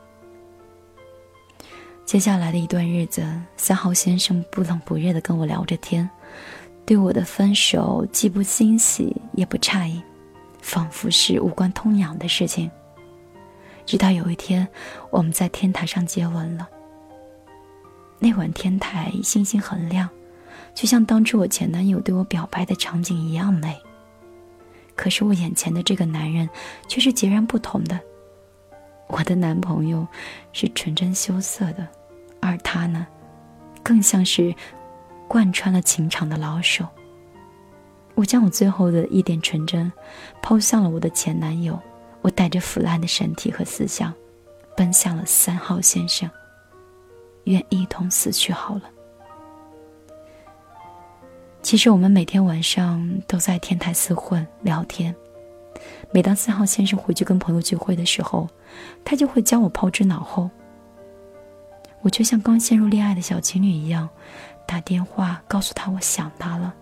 [2.04, 3.26] 接下来的一段日子，
[3.56, 6.06] 三号先生不冷不热的跟我聊着天，
[6.84, 10.02] 对我的分手既不欣喜也不诧异，
[10.60, 12.70] 仿佛是无关痛痒的事情。
[13.86, 14.68] 直到有一天，
[15.08, 16.68] 我们在天台上接吻了。
[18.18, 20.06] 那晚天台星星很亮。
[20.76, 23.74] 就像当初我前男友对我表白的场景一样美。
[24.94, 26.48] 可是我眼前的这个男人
[26.86, 27.98] 却是截然不同的。
[29.08, 30.06] 我的男朋友
[30.52, 31.88] 是纯真羞涩的，
[32.40, 33.06] 而他呢，
[33.82, 34.54] 更像是
[35.26, 36.86] 贯穿了情场的老手。
[38.14, 39.90] 我将我最后的一点纯真
[40.42, 41.78] 抛向了我的前男友，
[42.20, 44.12] 我带着腐烂的身体和思想，
[44.76, 46.28] 奔向了三号先生。
[47.44, 48.82] 愿一同死去好了。
[51.66, 55.12] 其实我们每天晚上都在天台厮混聊天。
[56.12, 58.48] 每当三号先生回去跟朋友聚会的时候，
[59.04, 60.48] 他就会将我抛之脑后。
[62.02, 64.08] 我就像刚陷入恋爱的小情侣一样，
[64.64, 66.72] 打电话告诉他我想他了，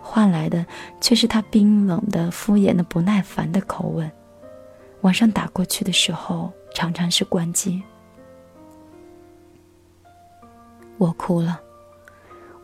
[0.00, 0.64] 换来的
[1.02, 4.10] 却是他冰冷的、敷衍的、不耐烦的口吻。
[5.02, 7.82] 晚上打过去的时候，常常是关机。
[10.96, 11.60] 我哭了，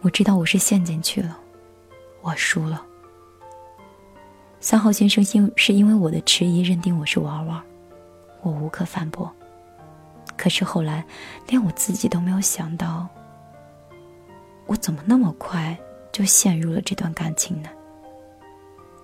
[0.01, 1.39] 我知道我是陷进去了。
[2.21, 2.85] 我输了。
[4.61, 7.62] 三号先生因是因为我的迟疑认定我是玩玩，
[8.43, 9.31] 我无可反驳。
[10.37, 11.05] 可是后来，
[11.49, 13.09] 连我自己都没有想到，
[14.66, 15.77] 我怎么那么快
[16.12, 17.68] 就陷入了这段感情呢？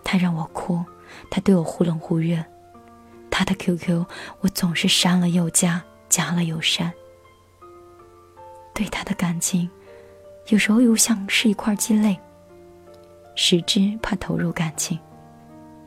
[0.04, 0.82] 他让我哭，
[1.30, 2.42] 他对我忽冷忽热，
[3.30, 4.04] 他的 QQ
[4.40, 6.92] 我总是删了又加，加了又删。
[8.72, 9.68] 对他的感情，
[10.48, 12.18] 有时候又像是一块鸡肋，
[13.36, 14.98] 使之怕投入感情，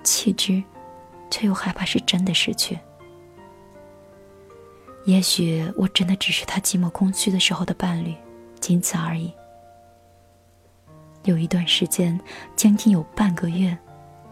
[0.04, 0.64] 弃之，
[1.30, 2.80] 却又害怕是真的失去。
[5.06, 8.16] 也许我真的只是他寂寞空虚的时候的伴侣，
[8.62, 9.34] 仅此而已。
[11.24, 12.18] 有一段时间，
[12.56, 13.76] 将近有半个月，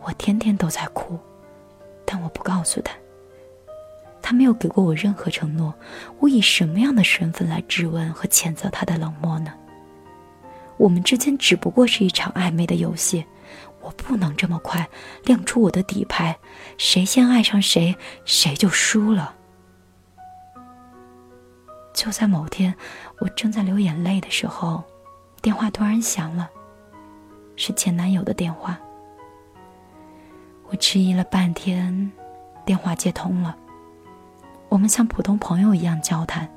[0.03, 1.19] 我天天都在哭，
[2.05, 2.95] 但我不告诉他。
[4.21, 5.73] 他没有给过我任何承诺，
[6.19, 9.53] 我以什么样的身份来质问和谴责他的冷漠呢？
[10.77, 13.25] 我们之间只不过是一场暧昧的游戏，
[13.81, 14.87] 我不能这么快
[15.25, 16.37] 亮出我的底牌，
[16.77, 19.33] 谁先爱上谁，谁就输了。
[21.93, 22.75] 就在某天，
[23.19, 24.83] 我正在流眼泪的时候，
[25.41, 26.47] 电话突然响了，
[27.55, 28.79] 是前男友的电话。
[30.69, 32.11] 我迟疑了半天，
[32.65, 33.57] 电话接通了。
[34.69, 36.47] 我们像普通朋友一样交谈，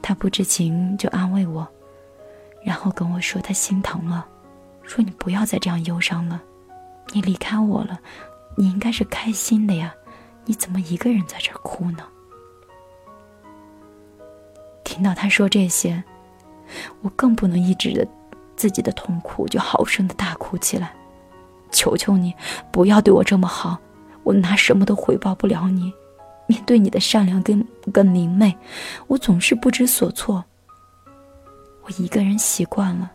[0.00, 1.68] 他不知情就安慰我，
[2.62, 4.26] 然后跟我说他心疼了，
[4.82, 6.42] 说你不要再这样忧伤了，
[7.12, 7.98] 你离开我了，
[8.56, 9.94] 你应该是开心的呀，
[10.44, 12.04] 你怎么一个人在这儿哭呢？
[14.84, 16.02] 听到他说这些，
[17.02, 18.06] 我更不能抑制着
[18.56, 20.92] 自己的痛苦，就好声的大哭起来，
[21.70, 22.34] 求求你
[22.72, 23.78] 不要对我这么好，
[24.24, 25.92] 我拿什么都回报不了你。
[26.46, 28.56] 面对你的善良跟跟明媚，
[29.06, 30.42] 我总是不知所措。
[31.88, 33.10] 我一个人习惯了，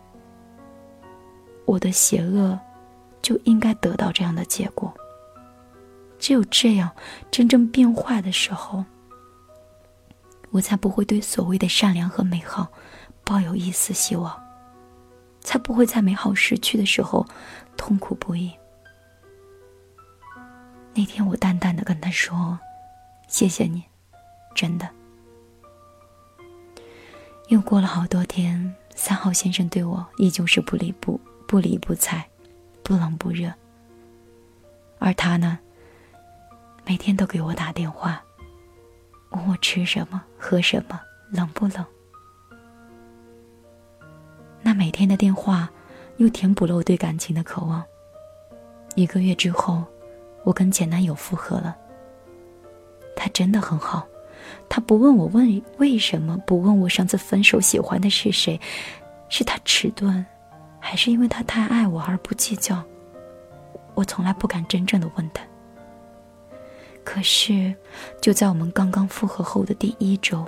[1.64, 2.58] 我的邪恶
[3.22, 4.92] 就应该得到这样的结果。
[6.18, 6.90] 只有这样，
[7.30, 8.84] 真正变坏的时候，
[10.50, 12.66] 我才不会对所谓的善良和美好
[13.22, 14.42] 抱有一丝希望，
[15.40, 17.24] 才不会在美好失去的时候
[17.76, 18.52] 痛苦不已。
[20.94, 22.58] 那天，我淡淡的跟他说。
[23.28, 23.84] 谢谢你，
[24.54, 24.88] 真的。
[27.54, 32.28] 又过了好多天，三号先生对我依旧是不理不不理不睬，
[32.82, 33.48] 不冷不热。
[34.98, 35.56] 而他呢，
[36.84, 38.20] 每天都给我打电话，
[39.30, 41.00] 问我吃什么、喝什么、
[41.30, 41.86] 冷不冷。
[44.60, 45.70] 那每天的电话，
[46.16, 47.84] 又填补了我对感情的渴望。
[48.96, 49.84] 一个月之后，
[50.42, 51.76] 我跟前男友复合了。
[53.14, 54.04] 他真的很好，
[54.68, 58.60] 他不问我问为什么，不问我上次分手喜欢的是谁，
[59.28, 60.24] 是他迟钝，
[60.80, 62.82] 还是因为他太爱我而不计较？
[63.94, 65.44] 我从来不敢真正的问他。
[67.04, 67.74] 可是，
[68.20, 70.44] 就在我们刚刚复合后的第一周，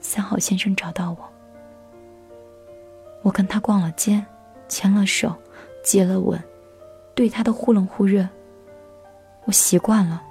[0.00, 1.18] 三好先生找到我，
[3.22, 4.24] 我跟他逛了街，
[4.68, 5.34] 牵了手，
[5.84, 6.42] 接了吻，
[7.14, 8.28] 对他的忽冷忽热，
[9.44, 10.22] 我习惯了。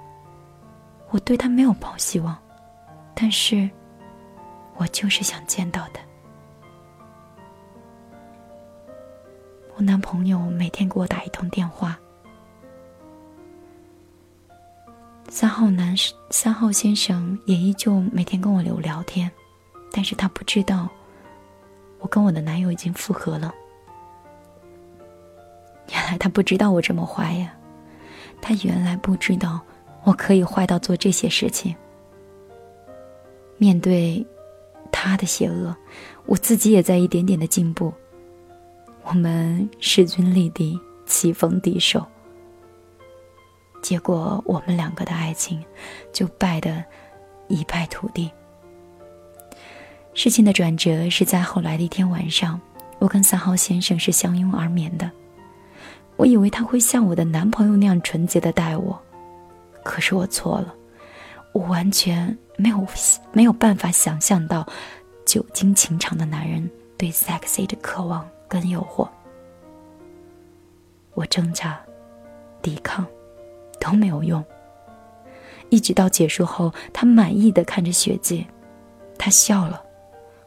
[1.10, 2.36] 我对他没有抱希望，
[3.20, 3.68] 但是，
[4.76, 6.00] 我就是想见到他。
[9.76, 11.98] 我男朋友每天给我打一通电话。
[15.28, 15.94] 三号男
[16.30, 19.30] 三号先生也依旧每天跟我聊聊天，
[19.92, 20.88] 但是他不知道，
[21.98, 23.54] 我跟我的男友已经复合了。
[25.92, 27.52] 原来他不知道我这么坏呀，
[28.40, 29.60] 他原来不知道。
[30.04, 31.76] 我可以坏到做这些事情。
[33.60, 34.26] 面对
[34.90, 35.76] 他的邪恶，
[36.24, 37.92] 我自己也在一点点的进步。
[39.02, 42.06] 我们势均力敌，棋逢敌手。
[43.82, 45.62] 结果我们两个的爱情
[46.10, 46.82] 就败得
[47.48, 48.30] 一败涂地。
[50.14, 52.58] 事情的转折是在后来的一天晚上，
[52.98, 55.10] 我跟三号先生是相拥而眠的。
[56.16, 58.98] 我以为他会像我的男朋友那样纯洁的待我。
[59.84, 60.74] 可是我错了，
[61.52, 62.86] 我完全没有
[63.32, 64.66] 没有办法想象到，
[65.26, 69.08] 久经情场的男人对 sexy 的渴望跟诱惑。
[71.14, 71.80] 我挣扎、
[72.62, 73.04] 抵抗
[73.80, 74.42] 都没有用。
[75.68, 78.46] 一直到结束后，他满意的看着血迹，
[79.18, 79.82] 他笑了，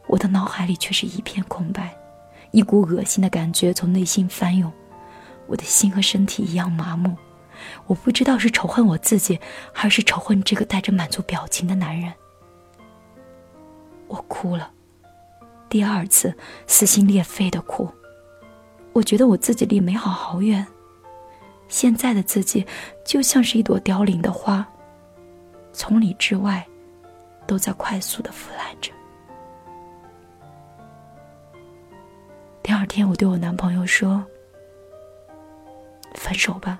[0.06, 1.94] 我的脑海里却是一片空白，
[2.50, 4.72] 一股恶心的感觉从内心翻涌，
[5.46, 7.16] 我的心和身体一样麻木。
[7.86, 9.38] 我不知道是仇恨我自己，
[9.72, 12.12] 还是仇恨这个带着满足表情的男人。
[14.06, 14.70] 我哭了，
[15.68, 16.32] 第二次
[16.66, 17.88] 撕心裂肺的哭。
[18.92, 20.64] 我觉得我自己离美好好远，
[21.68, 22.64] 现在的自己
[23.04, 24.64] 就像是一朵凋零的花，
[25.72, 26.64] 从里至外，
[27.46, 28.92] 都在快速的腐烂着。
[32.62, 34.24] 第二天，我对我男朋友说
[36.14, 36.78] ：“分手吧。”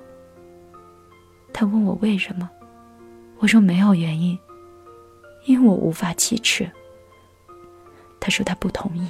[1.55, 2.51] 他问我为什么，
[3.39, 4.37] 我说没有原因，
[5.47, 6.69] 因为我无法启齿。
[8.19, 9.07] 他说他不同意，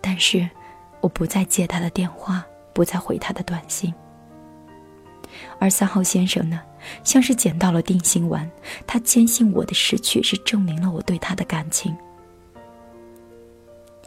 [0.00, 0.48] 但是
[1.00, 3.92] 我不再接他的电话，不再回他的短信。
[5.58, 6.62] 而三号先生呢，
[7.04, 8.50] 像是捡到了定心丸，
[8.86, 11.94] 他坚信我的失去是证明了我对他的感情。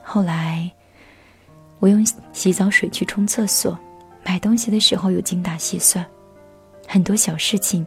[0.01, 0.71] 后来，
[1.79, 3.77] 我用洗澡水去冲厕所，
[4.25, 6.05] 买东西的时候又精打细算，
[6.87, 7.85] 很多小事情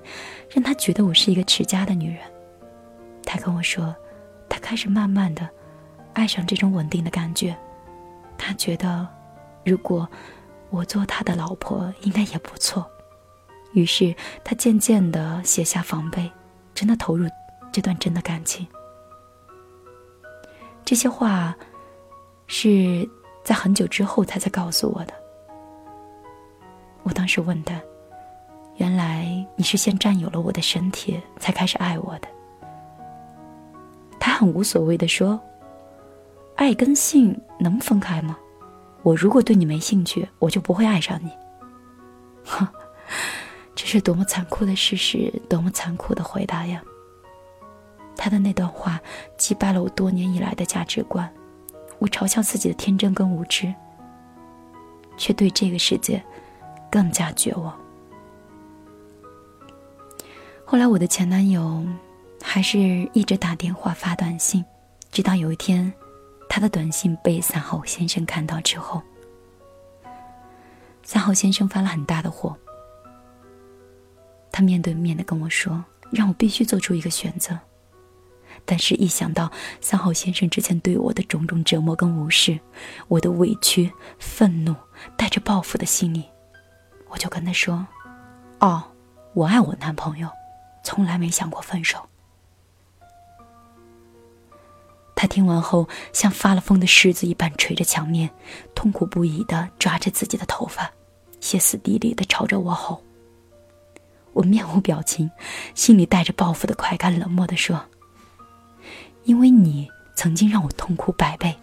[0.51, 2.21] 让他觉得我是一个持家的女人。
[3.25, 3.95] 他跟我说，
[4.49, 5.49] 他开始慢慢的
[6.13, 7.57] 爱上这种稳定的感觉，
[8.39, 9.07] 他觉得
[9.65, 10.09] 如果
[10.71, 12.85] 我做他的老婆应该也不错。
[13.73, 14.15] 于是
[14.45, 16.31] 他渐渐的卸下防备，
[16.75, 17.29] 真的投入
[17.73, 18.67] 这段真的感情。
[20.85, 21.55] 这些话。
[22.47, 23.09] 是
[23.43, 25.15] 在很久之后他才告诉我的。
[27.03, 27.81] 我当时问他
[28.77, 32.29] ：“原来你是先占有了我的身体，才开始爱我的？”
[34.19, 35.41] 他很无所谓的说
[36.57, 38.37] ：“爱跟性能分开吗？
[39.03, 41.31] 我如果对你没兴趣，我就不会爱上你。”
[42.45, 42.67] 哼，
[43.75, 46.83] 这是多么残酷的事实，多么残酷的回答呀！
[48.17, 49.01] 他的那段话
[49.37, 51.31] 击败了我多年以来的价值观。
[51.99, 53.73] 我嘲笑自己的天真跟无知，
[55.17, 56.23] 却对这个世界
[56.91, 57.75] 更加绝望。
[60.67, 61.87] 后来，我的前男友
[62.43, 62.79] 还是
[63.13, 64.65] 一直打电话发短信，
[65.13, 65.93] 直到有一天，
[66.49, 69.03] 他的短信被三号先生看到之后，
[71.03, 72.57] 三号先生发了很大的火。
[74.51, 77.59] 他面对面的跟我说：“让我必须做出一个选择。”
[78.65, 79.51] 但是，一想到
[79.81, 82.59] 三号先生之前对我的种种折磨跟无视，
[83.09, 84.75] 我的委屈、愤怒，
[85.17, 86.25] 带着报复的心理，
[87.09, 87.87] 我就跟他说
[88.61, 88.83] ：“哦，
[89.35, 90.29] 我爱我男朋友，
[90.85, 91.99] 从来没想过分手。”
[95.17, 98.29] 他听完后，像发了疯的狮子一般捶着墙面，
[98.75, 100.91] 痛苦不已的抓着自己的头发，
[101.41, 103.03] 歇斯底里的朝着我吼。
[104.35, 105.31] 我面无表情，
[105.75, 107.83] 心里带着报复的快感，冷漠的说。
[109.23, 111.57] 因为你曾经让我痛苦百倍，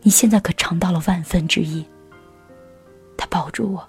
[0.00, 1.84] 你现在可尝到了万分之一。
[3.18, 3.88] 他抱住我，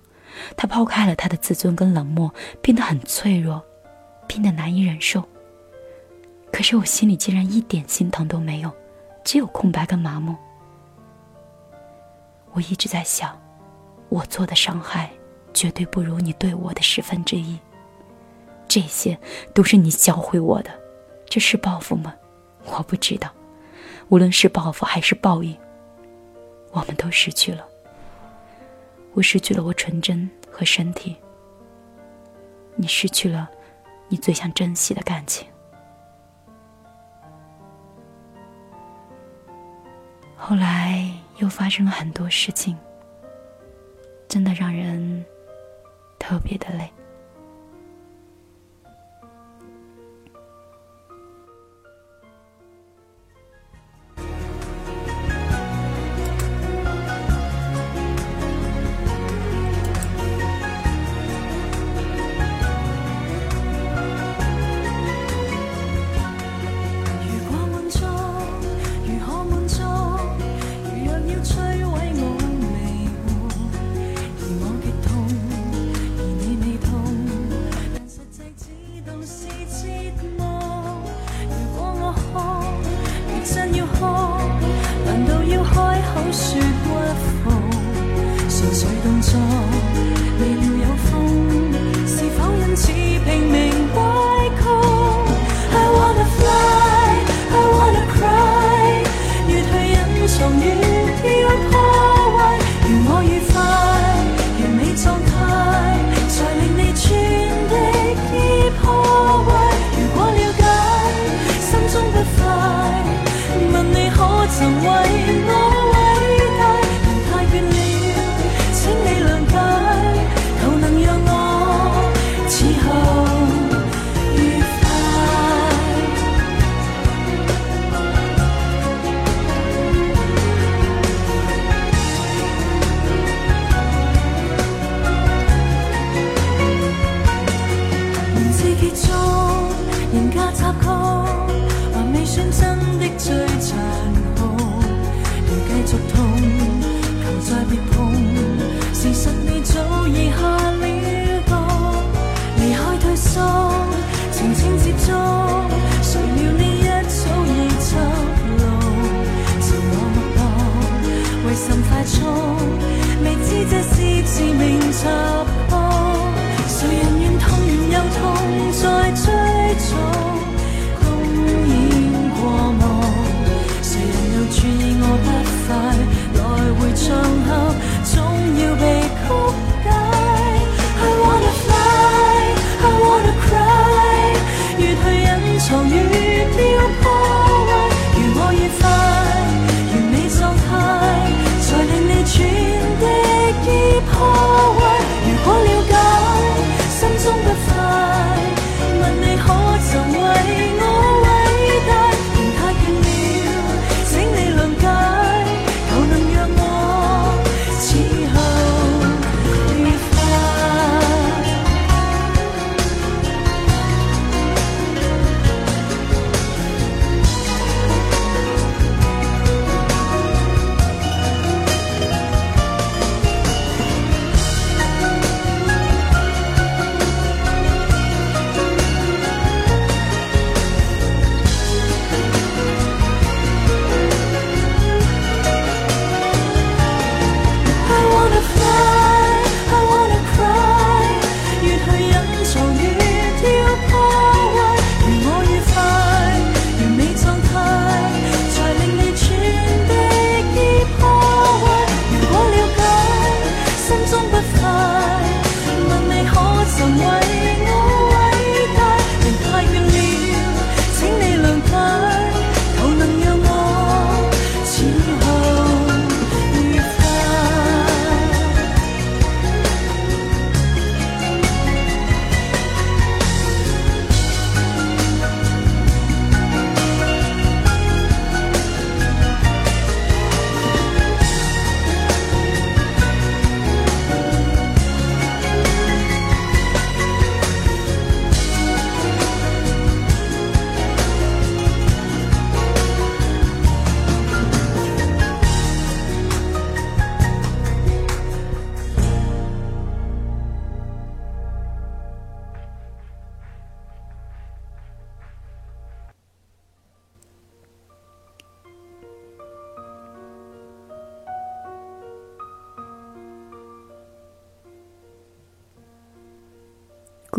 [0.57, 3.63] 他抛开了他的自尊跟冷漠，变得很脆弱，
[4.27, 5.23] 变得难以忍受。
[6.51, 8.71] 可是我心里竟然一点心疼都没有，
[9.23, 10.35] 只有空白跟麻木。
[12.53, 13.39] 我一直在想，
[14.09, 15.11] 我做的伤害
[15.53, 17.57] 绝对不如你对我的十分之一。
[18.67, 19.17] 这些
[19.53, 20.71] 都是你教会我的，
[21.25, 22.13] 这是报复吗？
[22.65, 23.31] 我不知道，
[24.09, 25.55] 无论是报复还是报应，
[26.71, 27.65] 我们都失去了。
[29.13, 31.15] 我失去了我纯真和身体，
[32.75, 33.49] 你失去了
[34.09, 35.47] 你最想珍惜的感情。
[40.35, 42.77] 后来又发生了很多事情，
[44.27, 45.25] 真的让人
[46.17, 46.89] 特别的累。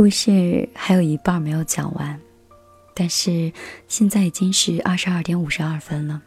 [0.09, 2.18] 故事还有一半没有讲完，
[2.94, 3.52] 但是
[3.88, 6.22] 现在已经是二十二点五十二分了，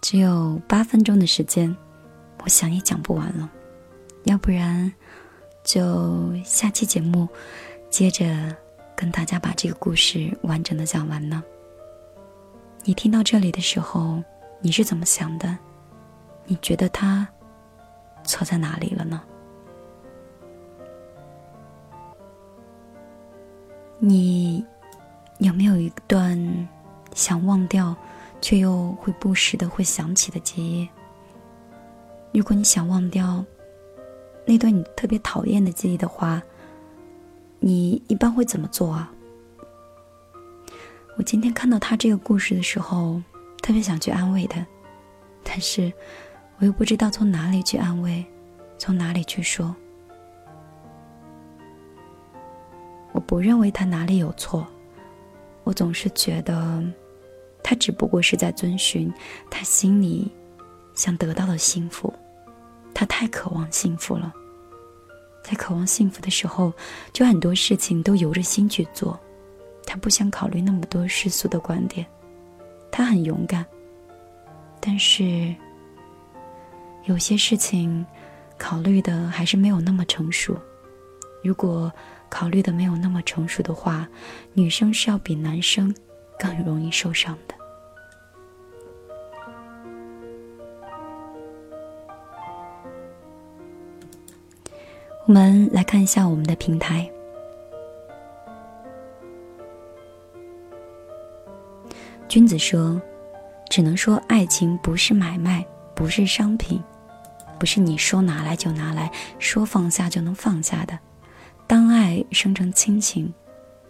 [0.00, 1.76] 只有八分钟的时间，
[2.44, 3.50] 我想也讲不完了。
[4.22, 4.92] 要不然，
[5.64, 7.28] 就下期节目
[7.90, 8.54] 接着
[8.94, 11.42] 跟大家把这个故事完整的讲完呢。
[12.84, 14.22] 你听到这里的时候，
[14.60, 15.58] 你是怎么想的？
[16.44, 17.26] 你觉得他
[18.22, 19.20] 错在哪里了呢？
[23.98, 24.64] 你
[25.38, 26.68] 有没有一段
[27.14, 27.96] 想忘掉，
[28.40, 30.88] 却又会不时的会想起的记忆？
[32.32, 33.42] 如果你想忘掉
[34.44, 36.42] 那段你特别讨厌的记忆的话，
[37.58, 39.10] 你一般会怎么做啊？
[41.16, 43.20] 我今天看到他这个故事的时候，
[43.62, 44.64] 特别想去安慰他，
[45.42, 45.90] 但是
[46.58, 48.24] 我又不知道从哪里去安慰，
[48.76, 49.74] 从哪里去说。
[53.16, 54.66] 我不认为他哪里有错，
[55.64, 56.84] 我总是觉得，
[57.62, 59.10] 他只不过是在遵循
[59.50, 60.30] 他心里
[60.94, 62.12] 想得到的幸福。
[62.92, 64.30] 他太渴望幸福了，
[65.42, 66.70] 在渴望幸福的时候，
[67.10, 69.18] 就很多事情都由着心去做。
[69.86, 72.06] 他不想考虑那么多世俗的观点，
[72.90, 73.64] 他很勇敢，
[74.78, 75.54] 但是
[77.04, 78.04] 有些事情
[78.58, 80.54] 考虑的还是没有那么成熟。
[81.42, 81.90] 如果
[82.28, 84.08] 考虑的没有那么成熟的话，
[84.52, 85.94] 女生是要比男生
[86.38, 87.54] 更容易受伤的。
[95.26, 97.10] 我们来看一下我们的平台。
[102.28, 103.00] 君子说
[103.70, 106.82] ：“只能说爱情不是买卖，不是商品，
[107.58, 110.98] 不是你说拿来就拿来，说放下就能放下的。
[111.66, 113.32] 当爱生成亲情，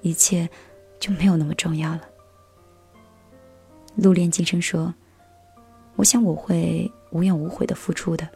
[0.01, 0.49] 一切
[0.99, 2.03] 就没有那么重要了。”
[3.97, 4.95] 陆恋今生说
[5.97, 8.29] ：“我想我会无怨无悔的付出的。”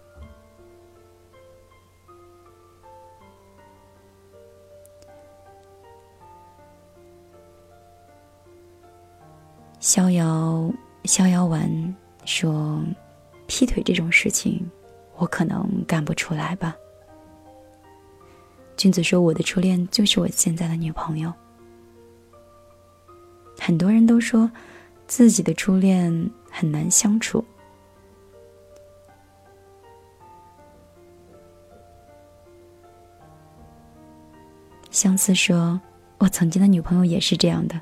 [9.81, 10.71] 逍遥
[11.05, 12.85] 逍遥丸说
[13.49, 14.71] ：“劈腿这种事情，
[15.17, 16.77] 我可能干不出来吧。”
[18.81, 21.31] 君子说我的初恋就是我现在的女朋友。
[23.59, 24.51] 很多人都说
[25.07, 27.45] 自己的初恋很难相处。
[34.91, 35.79] 相思说，
[36.17, 37.79] 我曾经的女朋友也是这样的，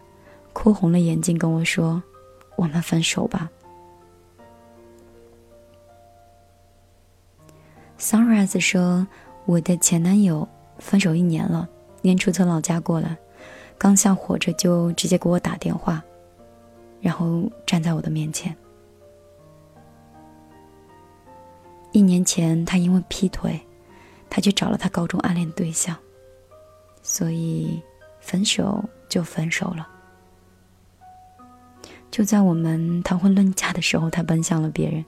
[0.53, 2.03] 哭红了眼睛跟我说，
[2.57, 3.49] 我们分手吧。
[8.01, 9.07] Sunrise 说，
[9.47, 10.49] 我的前男友。
[10.79, 11.69] 分手一年了，
[12.03, 13.17] 年初从老家过来，
[13.77, 16.03] 刚下火车就直接给我打电话，
[17.01, 18.55] 然后站在我的面前。
[21.93, 23.61] 一年前他因为劈腿，
[24.29, 25.97] 他去找了他高中暗恋对象。”
[27.01, 27.83] 所以，
[28.21, 29.89] 分手就分手了。
[32.11, 35.03] 就在我们谈婚论嫁的时候，他奔向了别人。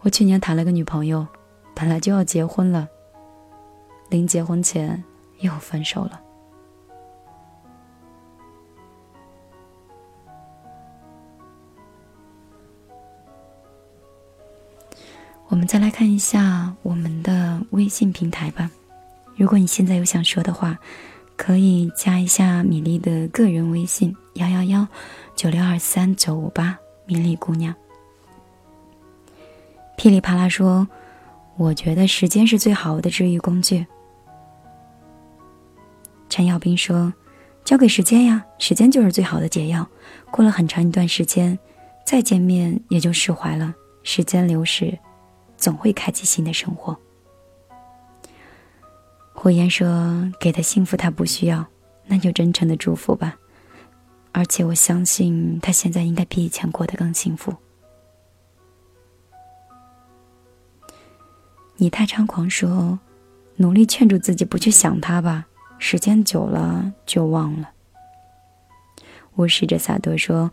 [0.00, 1.26] 我去年谈了个女朋友，
[1.74, 2.88] 本来就要结婚了，
[4.08, 5.02] 临结婚前
[5.40, 6.20] 又分手了。
[15.48, 18.68] 我们再来看一下我们的微信平台吧。
[19.36, 20.76] 如果你现在有想说的话，
[21.36, 24.86] 可以加一下米粒的个人微信幺幺幺
[25.36, 26.76] 九六二三九五八，
[27.06, 27.74] 米粒姑娘。
[29.96, 30.86] 噼里啪啦说，
[31.56, 33.86] 我觉得时间是最好的治愈工具。
[36.28, 37.12] 陈耀斌说，
[37.64, 39.86] 交给时间呀，时间就是最好的解药。
[40.30, 41.58] 过了很长一段时间，
[42.04, 43.74] 再见面也就释怀了。
[44.02, 44.98] 时间流逝，
[45.56, 46.96] 总会开启新的生活。
[49.32, 51.66] 火焰说：“给他幸福他不需要，
[52.06, 53.36] 那就真诚的祝福吧。
[54.32, 57.54] 而且我相信他现在应该比以前过得更幸福。”
[61.76, 62.98] 你太猖狂说
[63.56, 65.46] ：“努力劝住自己不去想他吧，
[65.78, 67.70] 时间久了就忘了。”
[69.36, 70.50] 我试着洒脱说：“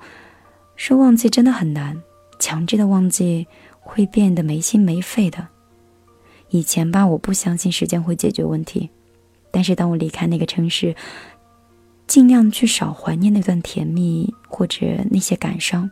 [0.76, 2.02] 说忘记真的很难，
[2.40, 3.48] 强制的忘记
[3.80, 5.48] 会变得没心没肺的。”
[6.50, 8.90] 以前吧，我不相信时间会解决问题，
[9.52, 10.96] 但是当我离开那个城市，
[12.06, 15.90] 尽量去少怀念那段甜蜜或者那些感伤。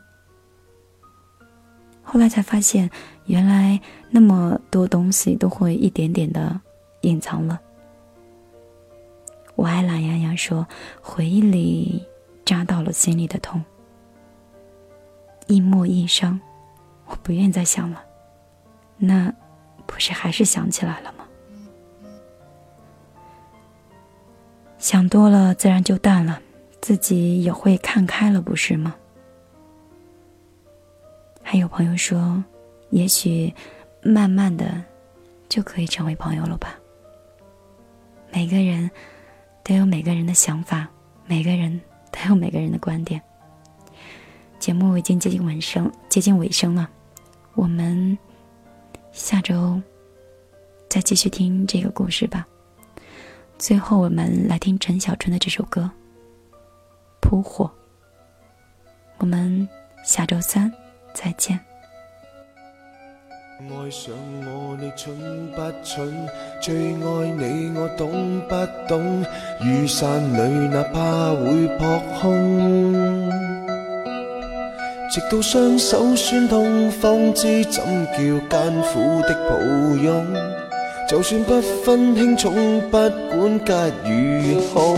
[2.03, 2.91] 后来才发现，
[3.25, 3.79] 原来
[4.09, 6.59] 那么多东西都会一点点的
[7.01, 7.59] 隐藏了。
[9.61, 10.67] 我爱懒洋洋说，
[11.03, 12.03] 回忆里
[12.43, 13.63] 扎到了心里的痛，
[15.45, 16.41] 一墨一伤，
[17.05, 18.03] 我不愿再想了。
[18.97, 19.31] 那。
[19.87, 21.25] 不是还是想起来了吗？
[24.77, 26.41] 想多了，自然就淡了，
[26.79, 28.95] 自己也会看开了，不是吗？
[31.43, 32.41] 还有朋友说，
[32.91, 33.53] 也许
[34.01, 34.81] 慢慢的
[35.49, 36.79] 就可以成为朋友了吧。
[38.31, 38.89] 每个人
[39.63, 40.87] 都有每个人的想法，
[41.25, 41.79] 每个人
[42.11, 43.21] 都有每个人的观点。
[44.59, 46.89] 节目已经接近尾声，接近尾声了，
[47.55, 48.17] 我们。
[49.11, 49.77] 下周
[50.87, 52.47] 再继续听这个故事吧。
[53.57, 55.91] 最后，我们来听陈小春的这首歌
[57.19, 57.65] 《扑火》。
[59.17, 59.67] 我们
[60.01, 60.71] 下周三
[61.13, 61.59] 再见。
[63.69, 64.13] 爱上
[64.45, 65.15] 我，你蠢
[65.51, 66.11] 不蠢？
[66.59, 68.55] 最爱你，我懂不
[68.87, 69.23] 懂？
[69.61, 73.29] 雨伞里，哪怕会扑空。
[75.11, 78.17] 直到双手酸痛，方知怎叫
[78.49, 79.57] 艰苦的抱
[79.95, 80.25] 拥。
[81.07, 83.73] 就算不分轻重，不管吉
[84.09, 84.97] 与凶。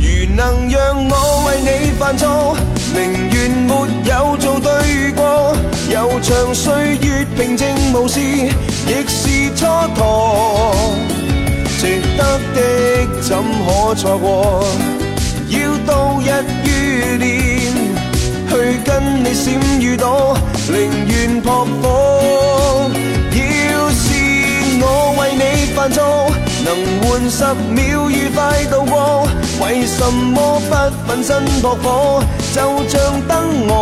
[0.00, 2.56] 如能让我为你犯错，
[2.94, 5.56] 宁愿没有做对过。
[5.90, 9.66] 悠长岁月平静无事，亦是蹉
[9.96, 10.84] 跎。
[11.80, 12.20] 值得
[12.54, 12.58] 的
[13.22, 14.64] 怎可错过？
[15.48, 16.28] 要度日
[16.60, 17.28] 如年，
[18.50, 18.52] 去
[18.84, 20.36] 跟你闪与躲，
[20.68, 22.90] 宁愿扑火。
[23.32, 24.04] 要是
[24.80, 24.84] 我
[25.18, 26.30] 为你犯错，
[26.64, 26.68] 能
[27.00, 29.26] 换十秒愉快度过，
[29.62, 30.74] 为什么不
[31.06, 32.22] 奋身扑火？
[32.58, 33.72] 就像灯蛾，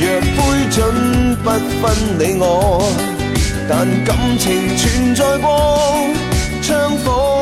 [0.00, 0.02] 若
[0.34, 0.36] 灰
[0.72, 0.76] 烬
[1.36, 1.50] 不
[1.80, 1.84] 分
[2.18, 2.82] 你我，
[3.68, 5.46] 但感情存在过，
[6.60, 7.35] 枪火。